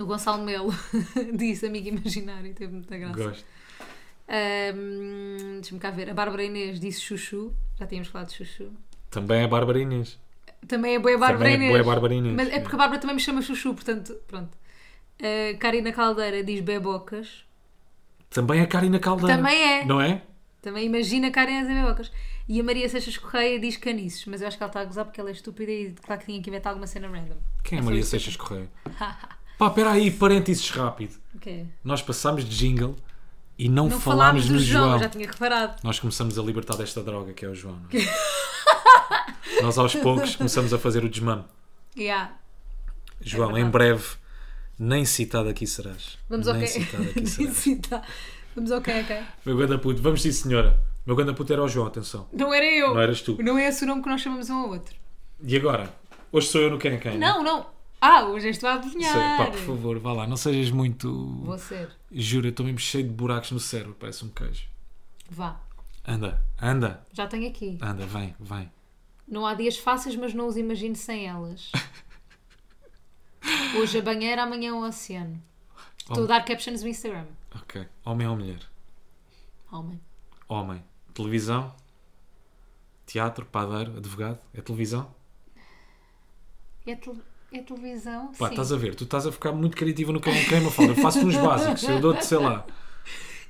[0.00, 0.72] O Gonçalo Melo
[1.34, 3.14] disse amigo imaginário, teve muita graça.
[3.22, 3.44] Gosto.
[4.28, 6.10] Ahm, Deixa-me cá ver.
[6.10, 7.52] A Bárbara Inês disse chuchu.
[7.78, 8.70] Já tínhamos falado de chuchu.
[9.10, 10.18] Também é Bárbara Inês.
[10.66, 11.72] Também é boa Bárbara Também é Inês.
[11.72, 12.34] bué Bárbara Inês.
[12.36, 14.56] Mas é porque a Bárbara também me chama chuchu, portanto, pronto.
[15.20, 17.44] A Karina Caldeira diz bebocas.
[18.30, 19.36] Também é Karina Caldeira.
[19.36, 19.84] Também é.
[19.84, 20.22] Não é?
[20.68, 22.12] Também imagina a Karina a dizer bebocas.
[22.46, 24.26] E a Maria Seixas Correia diz caniços.
[24.26, 26.26] Mas eu acho que ela está a gozar porque ela é estúpida e claro que
[26.26, 27.36] tinha que inventar alguma cena random.
[27.64, 28.04] Quem é É só Maria.
[28.04, 28.68] Seixas Correia?
[29.58, 31.14] Pá, espera aí, parênteses rápido.
[31.34, 31.64] O quê?
[31.82, 32.94] Nós passámos de jingle
[33.58, 34.98] e não, Não falámos falámos do João, João.
[35.00, 35.76] já tinha reparado.
[35.82, 37.80] Nós começamos a libertar desta droga que é o João.
[37.92, 39.62] é?
[39.62, 41.44] Nós aos poucos começamos a fazer o desmame.
[41.96, 42.36] Yeah.
[43.20, 43.66] João, verdade.
[43.66, 44.04] em breve,
[44.78, 46.18] nem citado aqui serás.
[46.28, 48.04] Vamos nem que citado aqui serás.
[48.58, 49.22] Vamos ao que ok.
[49.46, 50.76] Meu ganda puto, vamos sim senhora.
[51.06, 52.28] Meu ganda puto era o João, atenção.
[52.32, 52.92] Não era eu.
[52.92, 53.40] Não eras tu.
[53.40, 54.96] Não é esse o nome que nós chamamos um ao outro.
[55.40, 55.94] E agora?
[56.32, 57.16] Hoje sou eu no quem quem.
[57.16, 57.66] Não, não.
[58.00, 59.12] Ah, hoje és tu a adivinhar.
[59.12, 61.08] Sei, pá, por favor, vá lá, não sejas muito.
[61.44, 61.90] Vou ser.
[62.10, 64.64] Juro, eu estou mesmo cheio de buracos no cérebro, parece um queijo.
[65.30, 65.60] Vá.
[66.04, 67.78] Anda, anda, Já tenho aqui.
[67.80, 68.68] anda, vem, vem.
[69.28, 71.70] Não há dias fáceis, mas não os imagino sem elas.
[73.78, 75.40] Hoje a banheira, amanhã o oceano.
[75.98, 77.26] Estou a dar captions no Instagram.
[77.62, 77.86] Ok.
[78.04, 78.60] Homem ou mulher?
[79.70, 80.00] Homem.
[80.48, 80.82] Homem.
[81.14, 81.74] Televisão?
[83.06, 83.44] Teatro?
[83.46, 83.96] Padeiro?
[83.96, 84.38] Advogado?
[84.54, 85.14] É televisão?
[86.86, 86.92] É,
[87.52, 88.28] é televisão?
[88.38, 88.52] Pá, Sim.
[88.54, 90.92] estás a ver, tu estás a ficar muito criativa no quem é quem, Mafalda.
[90.92, 92.66] Eu faço uns básicos, eu dou-te, sei lá.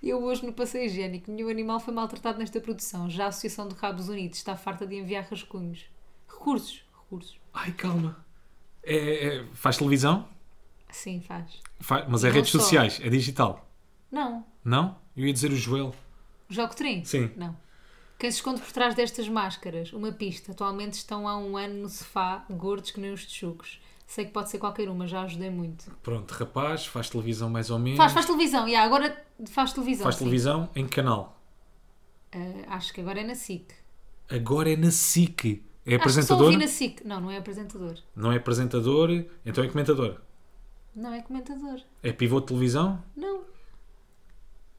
[0.00, 3.10] Eu hoje no passeio higiênico, nenhum animal foi maltratado nesta produção.
[3.10, 5.86] Já a Associação de Rabos Unidos está farta de enviar rascunhos.
[6.28, 6.84] Recursos.
[6.96, 7.36] Recursos.
[7.52, 8.24] Ai, calma.
[8.84, 10.28] É, é- faz televisão?
[10.88, 11.60] Sim, faz.
[11.80, 12.60] Faz- mas é Não redes só.
[12.60, 13.67] sociais, é digital.
[14.10, 14.44] Não.
[14.64, 14.96] Não?
[15.16, 15.94] Eu ia dizer o Joel.
[16.48, 17.04] Jogo Trim?
[17.04, 17.30] Sim.
[17.36, 17.56] Não.
[18.18, 19.92] Quem se esconde por trás destas máscaras?
[19.92, 20.52] Uma pista.
[20.52, 23.80] Atualmente estão há um ano no sofá, gordos que nem os texugos.
[24.06, 25.90] Sei que pode ser qualquer uma, já ajudei muito.
[26.02, 27.98] Pronto, rapaz, faz televisão mais ou menos.
[27.98, 30.04] Faz, faz televisão, yeah, agora faz televisão.
[30.04, 30.24] Faz sim.
[30.24, 31.38] televisão em que canal?
[32.32, 33.70] Ah, acho que agora é na SIC.
[34.30, 35.62] Agora é na SIC.
[35.84, 36.46] É Acho apresentador?
[36.46, 37.02] ouvi na SIC.
[37.04, 37.98] Não, não é apresentador.
[38.16, 40.20] Não é apresentador, então é comentador.
[40.94, 41.80] Não é comentador.
[42.02, 43.02] É pivô de televisão?
[43.16, 43.42] Não,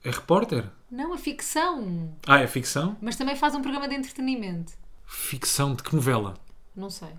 [0.03, 0.65] É repórter?
[0.89, 2.15] não, é ficção.
[2.25, 2.97] Ah, é ficção?
[3.01, 4.73] Mas também faz um programa de entretenimento.
[5.05, 6.35] Ficção de que novela?
[6.75, 7.09] Não sei.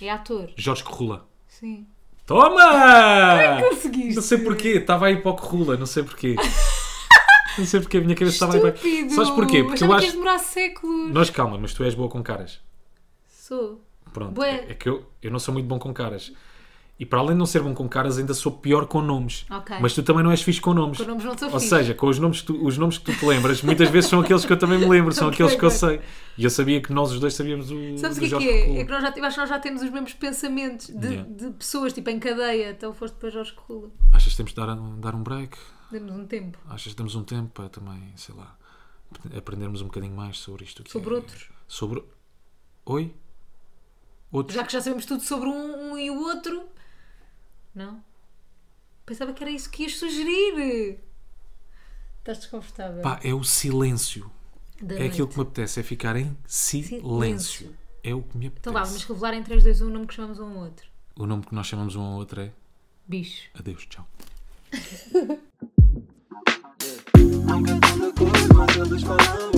[0.00, 0.50] É ator.
[0.56, 1.26] Jorge Corrula.
[1.46, 1.86] Sim.
[2.26, 3.60] Toma!
[3.70, 4.14] Conseguiste.
[4.14, 6.36] Não sei porquê, estava aí para o Corrula, não sei porquê.
[7.56, 8.76] não sei porquê, a minha cabeça estava aí para.
[9.10, 9.64] Sabes porquê?
[9.64, 10.12] Porque eu que acho.
[10.12, 11.10] demorar séculos.
[11.10, 12.60] Nós calma, mas tu és boa com caras.
[13.26, 13.82] Sou.
[14.12, 14.32] Pronto.
[14.32, 14.66] Bué.
[14.68, 16.32] É que eu, eu não sou muito bom com caras.
[17.00, 19.46] E para além de não ser bom com caras, ainda sou pior com nomes.
[19.48, 19.76] Ok.
[19.80, 20.98] Mas tu também não és fixe com nomes.
[20.98, 21.68] Com nomes não sou Ou fixe.
[21.68, 24.20] seja, com os nomes, que tu, os nomes que tu te lembras, muitas vezes são
[24.20, 26.00] aqueles que eu também me lembro, são Ok, aqueles que eu sei.
[26.36, 27.96] E eu sabia que nós os dois sabíamos o.
[27.98, 28.62] Sabes o do que é que é?
[28.62, 28.80] Corrula.
[28.80, 31.30] É que nós já, acho que nós já temos os mesmos pensamentos de, Yeah.
[31.30, 32.70] de pessoas, tipo em cadeia.
[32.70, 33.90] Então foste para Jorge Corrula.
[34.12, 35.56] Achas que temos de dar, um- dar um break?
[35.92, 36.58] Demos um tempo.
[36.68, 38.56] Achas que damos um tempo para também, sei lá,
[39.36, 40.82] aprendermos um bocadinho mais sobre isto?
[40.82, 41.48] que Sobre é- outros.
[41.68, 42.02] Sobre.
[42.86, 43.14] Oi?
[44.32, 44.56] Outros?
[44.56, 46.62] Já que já sabemos tudo sobre um, um e o outro.
[47.78, 48.02] Não?
[49.06, 50.98] Pensava que era isso que ias sugerir.
[52.18, 53.02] Estás desconfortável?
[53.02, 54.28] Pá, é o silêncio.
[54.82, 55.12] Da é noite.
[55.12, 57.02] aquilo que me apetece, é ficar em silêncio.
[57.04, 57.76] silêncio.
[58.02, 58.62] É o que me apetece.
[58.62, 60.88] Então vá, vamos revelar em 3, 2, 1 o nome que chamamos um ao outro.
[61.14, 62.50] O nome que nós chamamos um ao outro é.
[63.06, 63.48] Bicho.
[63.54, 64.04] Adeus, tchau.